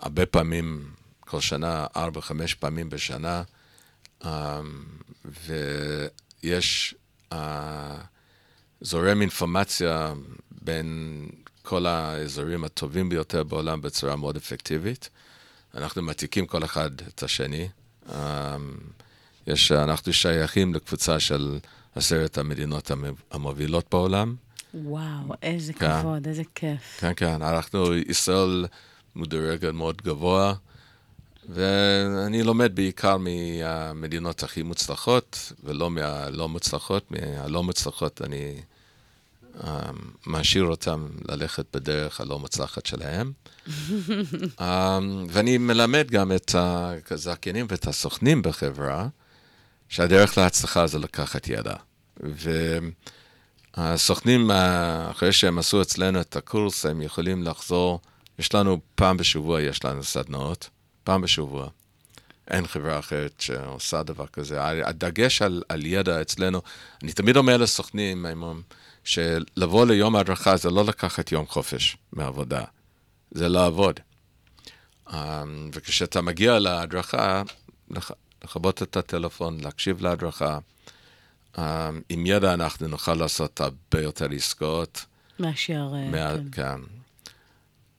הרבה 0.00 0.26
פעמים, 0.26 0.90
כל 1.20 1.40
שנה, 1.40 1.86
ארבע, 1.96 2.20
חמש 2.20 2.54
פעמים 2.54 2.90
בשנה, 2.90 3.42
um, 4.22 4.26
ויש 6.44 6.94
uh, 7.32 7.36
זורם 8.86 9.20
אינפורמציה 9.20 10.12
בין 10.62 11.20
כל 11.62 11.86
האזורים 11.86 12.64
הטובים 12.64 13.08
ביותר 13.08 13.44
בעולם 13.44 13.80
בצורה 13.80 14.16
מאוד 14.16 14.36
אפקטיבית. 14.36 15.08
אנחנו 15.74 16.02
מעתיקים 16.02 16.46
כל 16.46 16.64
אחד 16.64 16.90
את 17.08 17.22
השני. 17.22 17.68
Um, 18.08 18.12
יש, 19.46 19.72
אנחנו 19.72 20.12
שייכים 20.12 20.74
לקבוצה 20.74 21.20
של 21.20 21.58
עשרת 21.94 22.38
המדינות 22.38 22.90
המ- 22.90 23.04
המובילות 23.30 23.84
בעולם. 23.90 24.34
וואו, 24.74 25.34
איזה 25.42 25.72
כן. 25.72 26.00
כבוד, 26.00 26.26
איזה 26.28 26.42
כיף. 26.54 26.96
כן, 26.98 27.12
כן, 27.16 27.42
אנחנו, 27.42 27.94
ישראל 27.94 28.66
מדורגת 29.16 29.72
מאוד 29.72 30.02
גבוה, 30.02 30.54
ואני 31.48 32.42
לומד 32.42 32.74
בעיקר 32.74 33.16
מהמדינות 33.16 34.42
הכי 34.42 34.62
מוצלחות, 34.62 35.52
ולא 35.64 35.90
מהלא 35.90 36.48
מוצלחות. 36.48 37.10
מהלא 37.10 37.62
מוצלחות 37.62 38.22
אני 38.22 38.60
משאיר 40.26 40.64
אותם 40.64 41.08
ללכת 41.28 41.66
בדרך 41.76 42.20
הלא 42.20 42.38
מוצלחת 42.38 42.86
שלהם. 42.86 43.32
um, 44.58 44.62
ואני 45.28 45.58
מלמד 45.58 46.10
גם 46.10 46.32
את 46.32 46.54
הזכיינים 47.10 47.66
ואת 47.68 47.86
הסוכנים 47.86 48.42
בחברה, 48.42 49.08
שהדרך 49.88 50.38
להצלחה 50.38 50.86
זה 50.86 50.98
לקחת 50.98 51.48
ידע. 51.48 51.74
והסוכנים, 53.76 54.50
אה, 54.50 55.10
אחרי 55.10 55.32
שהם 55.32 55.58
עשו 55.58 55.82
אצלנו 55.82 56.20
את 56.20 56.36
הקורס, 56.36 56.86
הם 56.86 57.02
יכולים 57.02 57.42
לחזור, 57.42 58.00
יש 58.38 58.54
לנו 58.54 58.80
פעם 58.94 59.16
בשבוע, 59.16 59.62
יש 59.62 59.84
לנו 59.84 60.04
סדנאות, 60.04 60.68
פעם 61.04 61.22
בשבוע. 61.22 61.68
אין 62.50 62.66
חברה 62.66 62.98
אחרת 62.98 63.40
שעושה 63.40 64.02
דבר 64.02 64.26
כזה. 64.26 64.58
הדגש 64.64 65.42
על, 65.42 65.62
על 65.68 65.86
ידע 65.86 66.20
אצלנו, 66.20 66.62
אני 67.02 67.12
תמיד 67.12 67.36
אומר 67.36 67.56
לסוכנים, 67.56 68.26
הם 68.26 68.42
אומרים, 68.42 68.62
שלבוא 69.06 69.86
ליום 69.86 70.16
ההדרכה 70.16 70.56
זה 70.56 70.70
לא 70.70 70.84
לקחת 70.84 71.32
יום 71.32 71.46
חופש 71.46 71.96
מעבודה, 72.12 72.64
זה 73.30 73.48
לעבוד. 73.48 74.00
אה, 75.12 75.42
וכשאתה 75.74 76.20
מגיע 76.20 76.58
להדרכה, 76.58 77.42
לח- 77.90 78.10
לכבות 78.44 78.82
את 78.82 78.96
הטלפון, 78.96 79.60
להקשיב 79.60 80.02
להדרכה. 80.02 80.58
אה, 81.58 81.90
עם 82.08 82.26
ידע 82.26 82.54
אנחנו 82.54 82.88
נוכל 82.88 83.14
לעשות 83.14 83.60
הרבה 83.60 84.00
יותר 84.02 84.26
עסקאות. 84.34 85.04
מאשר... 85.38 85.88
אה, 85.94 86.10
מה, 86.10 86.34
כן. 86.52 86.62
כן. 86.62 86.80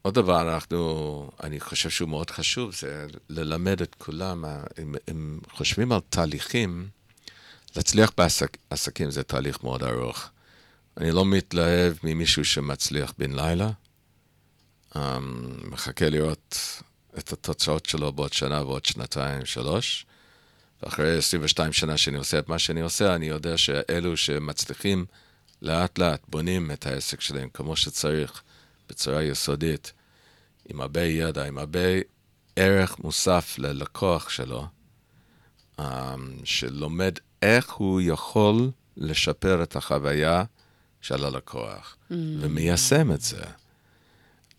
עוד 0.02 0.14
דבר, 0.14 0.54
אנחנו, 0.56 1.32
אני 1.44 1.60
חושב 1.60 1.90
שהוא 1.90 2.10
מאוד 2.10 2.30
חשוב, 2.32 2.76
זה 2.76 3.06
ללמד 3.30 3.82
את 3.82 3.96
כולם, 3.98 4.46
אה, 4.46 4.64
אם, 4.82 4.96
אם 5.12 5.40
חושבים 5.52 5.92
על 5.92 6.00
תהליכים, 6.10 6.88
להצליח 7.76 8.12
בעסקים 8.70 9.12
זה 9.12 9.24
תהליך 9.24 9.64
מאוד 9.64 9.84
ארוך. 9.84 10.30
אני 10.98 11.12
לא 11.12 11.26
מתלהב 11.26 11.94
ממישהו 12.04 12.46
שמצליח 12.46 13.14
בן 13.18 13.32
לילה, 13.32 13.70
אה, 14.96 15.20
מחכה 15.64 16.10
לראות 16.10 16.58
את 17.18 17.34
התוצאות 17.34 17.86
שלו 17.86 18.14
בעוד 18.14 18.34
שנה 18.34 18.64
ועוד 18.64 18.86
שנתיים, 18.86 19.46
שלוש. 19.46 20.06
ואחרי 20.84 21.18
22 21.18 21.74
שנה 21.74 21.98
שאני 21.98 22.18
עושה 22.18 22.40
את 22.40 22.50
מה 22.50 22.60
שאני 22.60 22.82
עושה, 22.82 23.16
אני 23.16 23.26
יודע 23.26 23.58
שאלו 23.58 24.18
שמצליחים 24.18 25.06
לאט 25.62 26.00
לאט 26.00 26.22
בונים 26.28 26.72
את 26.72 26.86
העסק 26.86 27.22
שלהם 27.22 27.50
כמו 27.54 27.76
שצריך, 27.76 28.44
בצורה 28.90 29.24
יסודית, 29.24 29.94
עם 30.70 30.82
הרבה 30.82 31.04
ידע, 31.04 31.46
עם 31.46 31.58
הרבה 31.58 31.80
ערך 32.56 33.00
מוסף 33.00 33.56
ללקוח 33.58 34.30
שלו, 34.30 34.68
אמ, 35.80 35.86
שלומד 36.44 37.14
איך 37.42 37.72
הוא 37.72 38.02
יכול 38.04 38.72
לשפר 38.98 39.64
את 39.64 39.76
החוויה 39.76 40.44
של 41.02 41.26
הלקוח, 41.26 41.96
ומיישם 42.12 43.12
את 43.12 43.22
זה. 43.22 43.42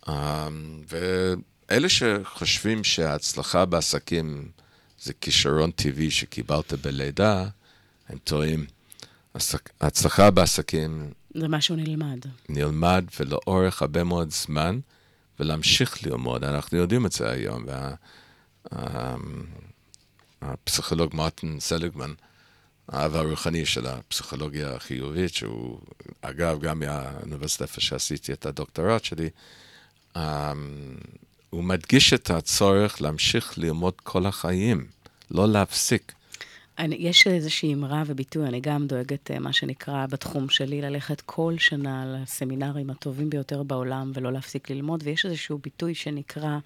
אמ, 0.09 0.81
ואלה 0.89 1.89
שחושבים 1.89 2.83
שההצלחה 2.83 3.65
בעסקים 3.65 4.51
זה 5.01 5.13
כישרון 5.21 5.71
טבעי 5.71 6.11
שקיבלת 6.11 6.73
בלידה, 6.73 7.47
הם 8.09 8.17
טועים. 8.23 8.65
ההצלחה 9.81 10.31
בעסקים 10.31 11.11
זה 11.35 11.47
משהו 11.47 11.75
נלמד. 11.75 12.19
נלמד 12.49 13.05
ולאורך 13.19 13.81
הרבה 13.81 14.03
מאוד 14.03 14.31
זמן, 14.31 14.79
ולהמשיך 15.39 16.03
ללמוד. 16.05 16.43
אנחנו 16.43 16.77
יודעים 16.77 17.05
את 17.05 17.11
זה 17.11 17.29
היום. 17.31 17.63
וה, 17.67 17.93
ה- 18.71 19.15
הפסיכולוג 20.41 21.15
מרטין 21.15 21.59
סליגמן, 21.59 22.13
האב 22.91 23.15
הרוחני 23.15 23.65
של 23.65 23.87
הפסיכולוגיה 23.87 24.75
החיובית, 24.75 25.33
שהוא, 25.33 25.79
אגב, 26.21 26.59
גם 26.59 26.79
מהאוניברסיטה 26.79 27.63
איפה 27.63 27.81
שעשיתי 27.81 28.33
את 28.33 28.45
הדוקטורט 28.45 29.03
שלי, 29.03 29.29
um, 30.15 30.19
הוא 31.49 31.63
מדגיש 31.63 32.13
את 32.13 32.29
הצורך 32.29 33.01
להמשיך 33.01 33.57
ללמוד 33.57 33.93
כל 34.03 34.25
החיים, 34.25 34.87
לא 35.31 35.47
להפסיק. 35.47 36.13
אני, 36.79 36.95
יש 36.95 37.27
איזושהי 37.27 37.73
אמרה 37.73 38.03
וביטוי, 38.05 38.47
אני 38.47 38.59
גם 38.59 38.87
דואגת, 38.87 39.31
אה, 39.31 39.39
מה 39.39 39.53
שנקרא, 39.53 40.05
בתחום 40.05 40.49
שלי, 40.49 40.81
ללכת 40.81 41.21
כל 41.21 41.55
שנה 41.57 42.05
לסמינרים 42.05 42.89
הטובים 42.89 43.29
ביותר 43.29 43.63
בעולם 43.63 44.11
ולא 44.15 44.33
להפסיק 44.33 44.69
ללמוד, 44.69 45.01
ויש 45.03 45.25
איזשהו 45.25 45.57
ביטוי 45.63 45.95
שנקרא 45.95 46.57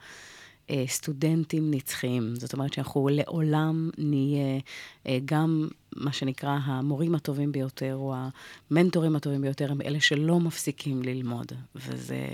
אה, 0.70 0.84
סטודנטים 0.88 1.72
נצחיים. 1.72 2.36
זאת 2.36 2.54
אומרת 2.54 2.74
שאנחנו 2.74 3.10
לעולם 3.12 3.90
נהיה 3.98 4.60
אה, 5.08 5.18
גם 5.26 5.68
מה 5.96 6.14
שנקרא 6.14 6.58
המורים 6.64 7.16
הטובים 7.16 7.52
ביותר, 7.52 7.96
או 7.96 8.16
המנטורים 8.72 9.16
הטובים 9.16 9.42
ביותר, 9.42 9.72
הם 9.72 9.82
אלה 9.82 10.02
שלא 10.02 10.40
מפסיקים 10.40 11.04
ללמוד, 11.04 11.52
וזה 11.76 12.28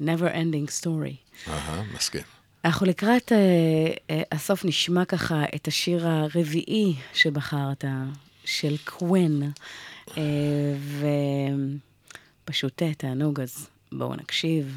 never 0.00 0.34
ending 0.34 0.82
story. 0.82 1.48
אהה, 1.48 1.82
מסכים. 1.94 2.22
אנחנו 2.64 2.86
לקראת 2.86 3.32
אה, 3.32 3.36
אה, 4.10 4.22
הסוף 4.32 4.64
נשמע 4.64 5.04
ככה 5.04 5.44
את 5.54 5.68
השיר 5.68 6.08
הרביעי 6.08 6.94
שבחרת, 7.14 7.84
של 8.44 8.76
קווין, 8.84 9.42
אה, 10.16 10.22
ופשוט 12.44 12.82
תענוג, 12.82 13.40
אז 13.40 13.68
בואו 13.92 14.14
נקשיב. 14.14 14.76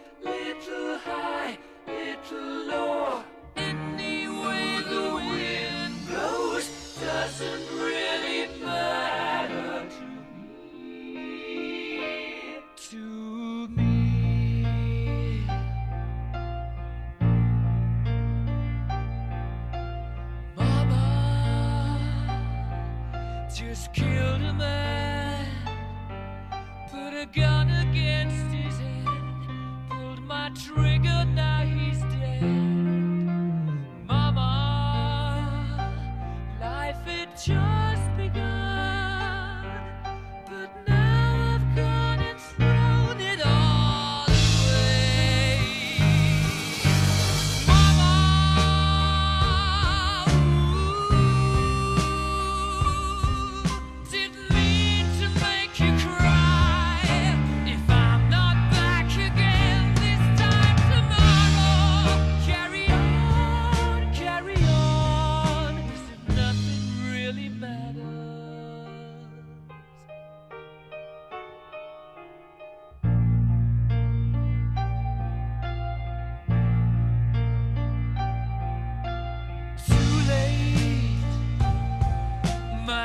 Little 0.23 0.97
high, 0.99 1.57
little 1.87 2.67
low. 2.67 3.23
Any 3.55 4.27
way 4.27 4.81
the 4.87 5.15
wind 5.15 5.95
blows 6.07 6.67
doesn't 7.01 7.65
really 7.79 8.30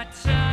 time 0.04 0.45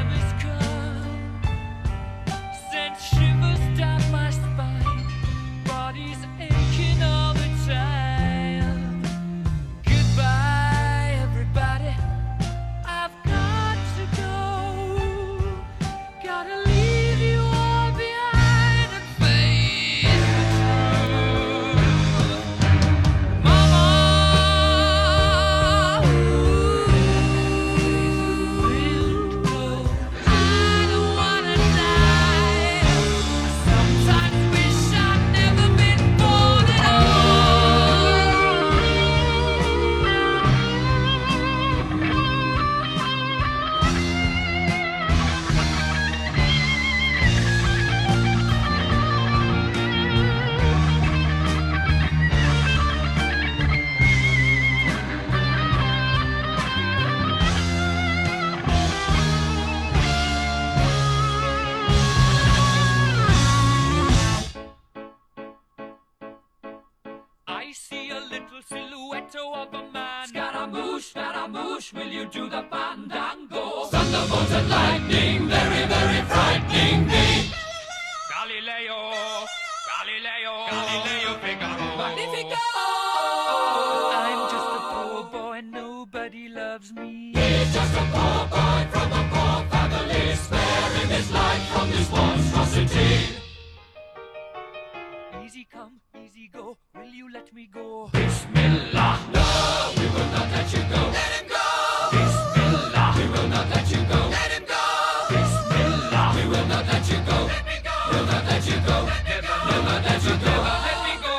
go? 98.12 98.20
Bismillah. 98.20 99.20
No, 99.34 99.94
we 99.98 100.06
will 100.08 100.30
not 100.32 100.48
let 100.52 100.74
you 100.74 100.80
go. 100.92 101.02
Let 101.12 101.32
him 101.38 101.48
go. 101.48 101.66
Bismillah. 102.12 103.14
We 103.18 103.26
will 103.30 103.48
not 103.48 103.70
let 103.70 103.90
you 103.92 104.02
go. 104.12 104.20
Let 104.30 104.52
him 104.52 104.66
go. 104.68 104.84
Bismillah. 105.30 106.34
We 106.36 106.44
will 106.50 106.68
not 106.68 106.86
let 106.88 107.10
you 107.10 107.20
go. 107.30 107.38
Let 107.48 107.66
me 107.66 107.78
go. 107.84 107.96
Will 108.12 108.26
not 108.26 108.44
let 108.46 108.66
you 108.68 108.78
go. 108.88 108.98
Never, 109.28 109.58
will 109.68 109.84
not 109.84 110.04
let 110.04 110.24
you 110.24 110.36
go. 110.38 110.54
Let 110.88 111.00
me 111.06 111.14
go. 111.24 111.36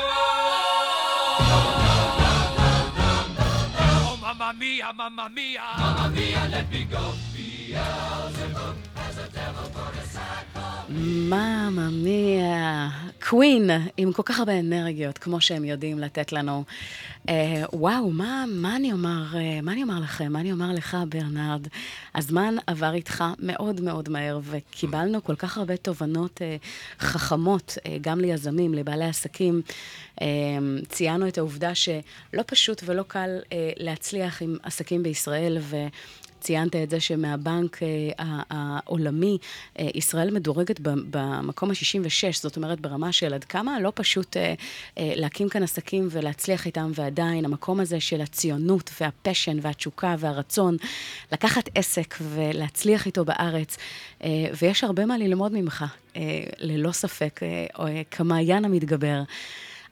Oh, 4.07 4.19
mamma 4.21 4.53
mia, 4.59 4.93
mamma 4.93 5.29
mia. 5.35 5.61
Mamma 5.79 6.09
mia, 6.15 6.49
let 6.51 6.71
me 6.71 6.85
go. 6.85 7.13
מאמא 11.29 11.89
מיה, 11.91 12.89
קווין, 13.29 13.71
עם 13.97 14.13
כל 14.13 14.23
כך 14.25 14.39
הרבה 14.39 14.61
אנרגיות, 14.61 15.19
כמו 15.19 15.41
שהם 15.41 15.65
יודעים 15.65 15.99
לתת 15.99 16.33
לנו. 16.33 16.65
אה, 17.29 17.63
וואו, 17.73 18.11
מה, 18.11 18.45
מה 18.49 18.77
אני 18.77 18.93
אומר, 18.93 19.25
אה, 19.35 19.61
מה 19.63 19.73
אני 19.73 19.83
אומר 19.83 20.01
לכם? 20.01 20.33
מה 20.33 20.41
אני 20.41 20.53
אומר 20.53 20.73
לך, 20.73 20.97
ברנרד? 21.09 21.67
הזמן 22.15 22.55
עבר 22.67 22.95
איתך 22.95 23.25
מאוד 23.39 23.81
מאוד 23.81 24.09
מהר, 24.09 24.41
וקיבלנו 24.45 25.25
כל 25.25 25.35
כך 25.35 25.59
הרבה 25.59 25.77
תובנות 25.77 26.43
אה, 26.43 26.57
חכמות, 26.99 27.79
אה, 27.87 27.97
גם 28.01 28.21
ליזמים, 28.21 28.75
לבעלי 28.75 29.05
עסקים. 29.05 29.63
אה, 30.23 30.27
ציינו 30.89 31.29
את 31.29 31.39
העובדה 31.39 31.75
שלא 31.75 32.43
פשוט 32.47 32.83
ולא 32.85 33.03
קל 33.03 33.39
אה, 33.53 33.71
להצליח 33.77 34.43
עם 34.43 34.57
עסקים 34.63 35.03
בישראל, 35.03 35.59
ו... 35.61 35.77
ציינת 36.45 36.77
את 36.77 36.91
זה 36.91 37.01
שמהבנק 37.01 37.83
אה, 37.83 38.43
העולמי, 38.51 39.39
אה, 39.79 39.89
ישראל 39.95 40.31
מדורגת 40.31 40.81
במקום 40.83 41.71
ה-66, 41.71 42.37
זאת 42.43 42.57
אומרת 42.57 42.81
ברמה 42.81 43.13
של 43.13 43.35
עד 43.35 43.45
כמה 43.45 43.81
לא 43.81 43.93
פשוט 43.95 44.37
אה, 44.37 44.55
להקים 44.97 45.49
כאן 45.49 45.63
עסקים 45.63 46.09
ולהצליח 46.11 46.67
איתם, 46.67 46.91
ועדיין 46.95 47.45
המקום 47.45 47.81
הזה 47.81 48.01
של 48.01 48.21
הציונות 48.21 48.91
והפשן 49.01 49.57
והתשוקה 49.63 50.15
והרצון 50.19 50.77
לקחת 51.33 51.69
עסק 51.75 52.15
ולהצליח 52.21 53.07
איתו 53.07 53.25
בארץ, 53.25 53.77
ויש 54.61 54.85
הרבה 54.85 55.07
מה 55.07 55.19
ללמוד 55.19 55.53
ממך, 55.53 55.85
ללא 56.59 56.93
ספק, 56.93 57.41
כמעיין 58.11 58.65
המתגבר. 58.65 59.23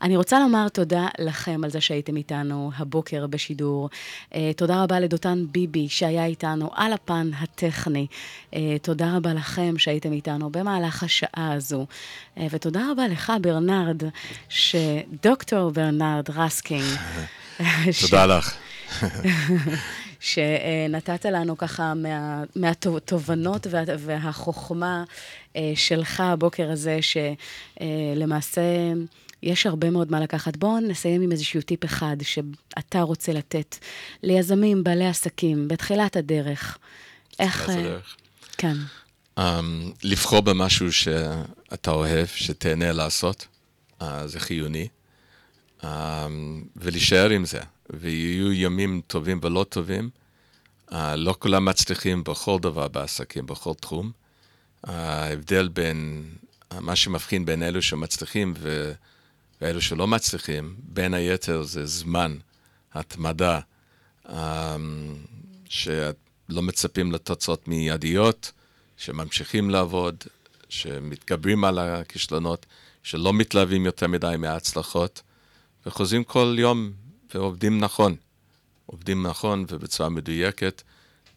אני 0.03 0.17
רוצה 0.17 0.41
לומר 0.41 0.69
תודה 0.69 1.09
לכם 1.19 1.61
על 1.65 1.71
זה 1.71 1.81
שהייתם 1.81 2.17
איתנו 2.17 2.71
הבוקר 2.77 3.27
בשידור. 3.27 3.91
אה, 4.35 4.51
תודה 4.57 4.83
רבה 4.83 5.01
לדותן 5.01 5.45
ביבי 5.53 5.89
שהיה 5.89 6.25
איתנו 6.25 6.71
על 6.75 6.93
הפן 6.93 7.31
הטכני. 7.41 8.07
אה, 8.55 8.77
תודה 8.83 9.17
רבה 9.17 9.35
לכם 9.35 9.79
שהייתם 9.79 10.13
איתנו 10.13 10.51
במהלך 10.51 11.03
השעה 11.03 11.53
הזו. 11.53 11.87
אה, 12.39 12.47
ותודה 12.51 12.81
רבה 12.91 13.09
לך, 13.09 13.33
ברנרד, 13.41 14.03
שדוקטור 14.49 15.71
ברנרד 15.71 16.31
רסקינג. 16.31 16.85
תודה 18.01 18.27
לך. 18.27 18.57
שנתת 20.23 21.25
לנו 21.25 21.59
ככה 21.59 21.95
מה, 21.95 22.45
מהתובנות 22.57 23.66
וה, 23.70 23.83
והחוכמה 23.99 25.05
אה, 25.57 25.73
שלך 25.75 26.20
הבוקר 26.20 26.70
הזה, 26.70 26.99
שלמעשה 27.03 28.62
יש 29.43 29.66
הרבה 29.66 29.91
מאוד 29.91 30.11
מה 30.11 30.20
לקחת. 30.20 30.57
בואו 30.57 30.81
נסיים 30.81 31.23
עם 31.23 31.33
איזשהו 31.33 31.62
טיפ 31.62 31.85
אחד 31.85 32.16
שאתה 32.23 33.01
רוצה 33.01 33.33
לתת 33.33 33.77
ליזמים, 34.23 34.85
בעלי 34.85 35.07
עסקים, 35.07 35.68
בתחילת 35.68 36.16
הדרך. 36.16 36.79
איך... 37.39 37.70
אה, 37.70 37.75
הדרך. 37.75 38.16
כן. 38.59 38.77
Um, 39.39 39.43
לבחור 40.03 40.41
במשהו 40.41 40.93
שאתה 40.93 41.91
אוהב, 41.91 42.27
שתהנה 42.27 42.93
לעשות, 42.93 43.47
uh, 44.01 44.05
זה 44.27 44.41
חיוני, 44.41 44.89
um, 45.81 45.87
ולהישאר 46.77 47.31
עם 47.31 47.45
זה. 47.45 47.61
ויהיו 47.93 48.53
ימים 48.53 49.01
טובים 49.07 49.38
ולא 49.43 49.66
טובים. 49.68 50.11
Uh, 50.90 50.95
לא 51.16 51.34
כולם 51.38 51.64
מצליחים 51.64 52.24
בכל 52.24 52.59
דבר 52.59 52.88
בעסקים, 52.88 53.47
בכל 53.47 53.74
תחום. 53.74 54.11
Uh, 54.86 54.90
ההבדל 54.90 55.68
בין, 55.68 56.24
uh, 56.72 56.80
מה 56.80 56.97
שמבחין 56.97 57.45
בין 57.45 57.62
אלו 57.62 57.82
שמצליחים 57.82 58.55
ו... 58.59 58.93
ואלו 59.61 59.80
שלא 59.80 60.07
מצליחים, 60.07 60.74
בין 60.78 61.14
היתר 61.14 61.62
זה 61.62 61.86
זמן, 61.86 62.36
התמדה, 62.95 63.61
um, 64.26 64.30
שלא 65.68 66.62
מצפים 66.62 67.12
לתוצאות 67.12 67.68
מיידיות, 67.68 68.53
שממשיכים 68.97 69.70
לעבוד, 69.70 70.16
שמתגברים 70.68 71.64
על 71.64 71.78
הכישלונות, 71.78 72.66
שלא 73.03 73.32
מתלהבים 73.32 73.86
יותר 73.86 74.07
מדי 74.07 74.34
מההצלחות, 74.38 75.22
וחוזרים 75.86 76.24
כל 76.24 76.57
יום 76.59 76.93
ועובדים 77.35 77.78
נכון. 77.78 78.16
עובדים 78.87 79.26
נכון 79.26 79.64
ובצורה 79.68 80.09
מדויקת, 80.09 80.83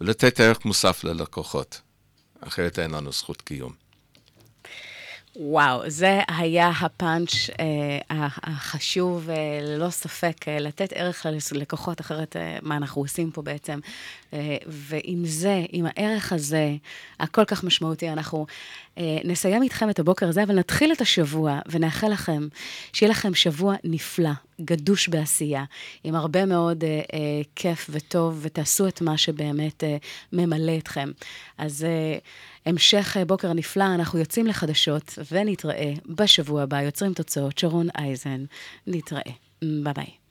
ולתת 0.02 0.40
ערך 0.40 0.66
מוסף 0.66 1.04
ללקוחות. 1.04 1.82
אחרת 2.42 2.80
אין 2.80 2.92
לנו 2.92 3.12
זכות 3.12 3.42
קיום. 3.42 3.85
וואו, 5.40 5.90
זה 5.90 6.20
היה 6.28 6.70
הפאנץ' 6.70 7.32
אה, 7.60 8.28
החשוב, 8.44 9.30
אה, 9.30 9.60
ללא 9.62 9.90
ספק, 9.90 10.48
אה, 10.48 10.60
לתת 10.60 10.94
ערך 10.96 11.26
ללקוחות, 11.52 12.02
אחרת 12.02 12.36
אה, 12.36 12.58
מה 12.62 12.78
אנחנו 12.78 13.02
עושים 13.02 13.32
פה 13.32 13.42
בעצם. 13.42 13.80
אה, 14.34 14.58
ועם 14.68 15.26
זה, 15.26 15.64
עם 15.70 15.86
הערך 15.90 16.34
הזה, 16.34 16.76
הכל 17.20 17.46
כך 17.46 17.64
משמעותי, 17.64 18.10
אנחנו 18.10 18.46
אה, 18.98 19.18
נסיים 19.24 19.64
איתכם 19.64 19.90
את 19.90 20.00
הבוקר 20.00 20.28
הזה, 20.28 20.44
אבל 20.44 20.56
נתחיל 20.60 20.92
את 20.92 21.02
השבוע 21.02 21.60
ונאחל 21.70 22.08
לכם 22.08 22.48
שיהיה 22.94 23.10
לכם 23.10 23.34
שבוע 23.34 23.76
נפלא, 23.84 24.32
גדוש 24.62 25.08
בעשייה, 25.08 25.64
עם 26.04 26.16
הרבה 26.16 26.46
מאוד 26.46 26.84
אה, 26.84 26.90
אה, 26.90 27.42
כיף 27.56 27.88
וטוב, 27.90 28.40
ותעשו 28.42 28.88
את 28.88 29.02
מה 29.02 29.18
שבאמת 29.18 29.84
אה, 29.84 29.98
ממלא 30.34 30.78
אתכם. 30.78 31.12
אז... 31.58 31.84
אה, 31.84 32.18
המשך 32.66 33.18
אה, 33.20 33.26
בוקר 33.26 33.54
נפלא, 33.54 33.86
אנחנו 33.96 34.20
יוצאים 34.20 34.48
לחדשות 34.48 35.20
ונתראה 35.32 35.94
בשבוע 36.06 36.62
הבא, 36.62 36.82
יוצרים 36.82 37.14
תוצאות, 37.14 37.58
שרון 37.58 37.88
אייזן, 37.98 38.46
נתראה. 38.88 39.32
ביי 39.62 39.94
ביי. 39.94 40.25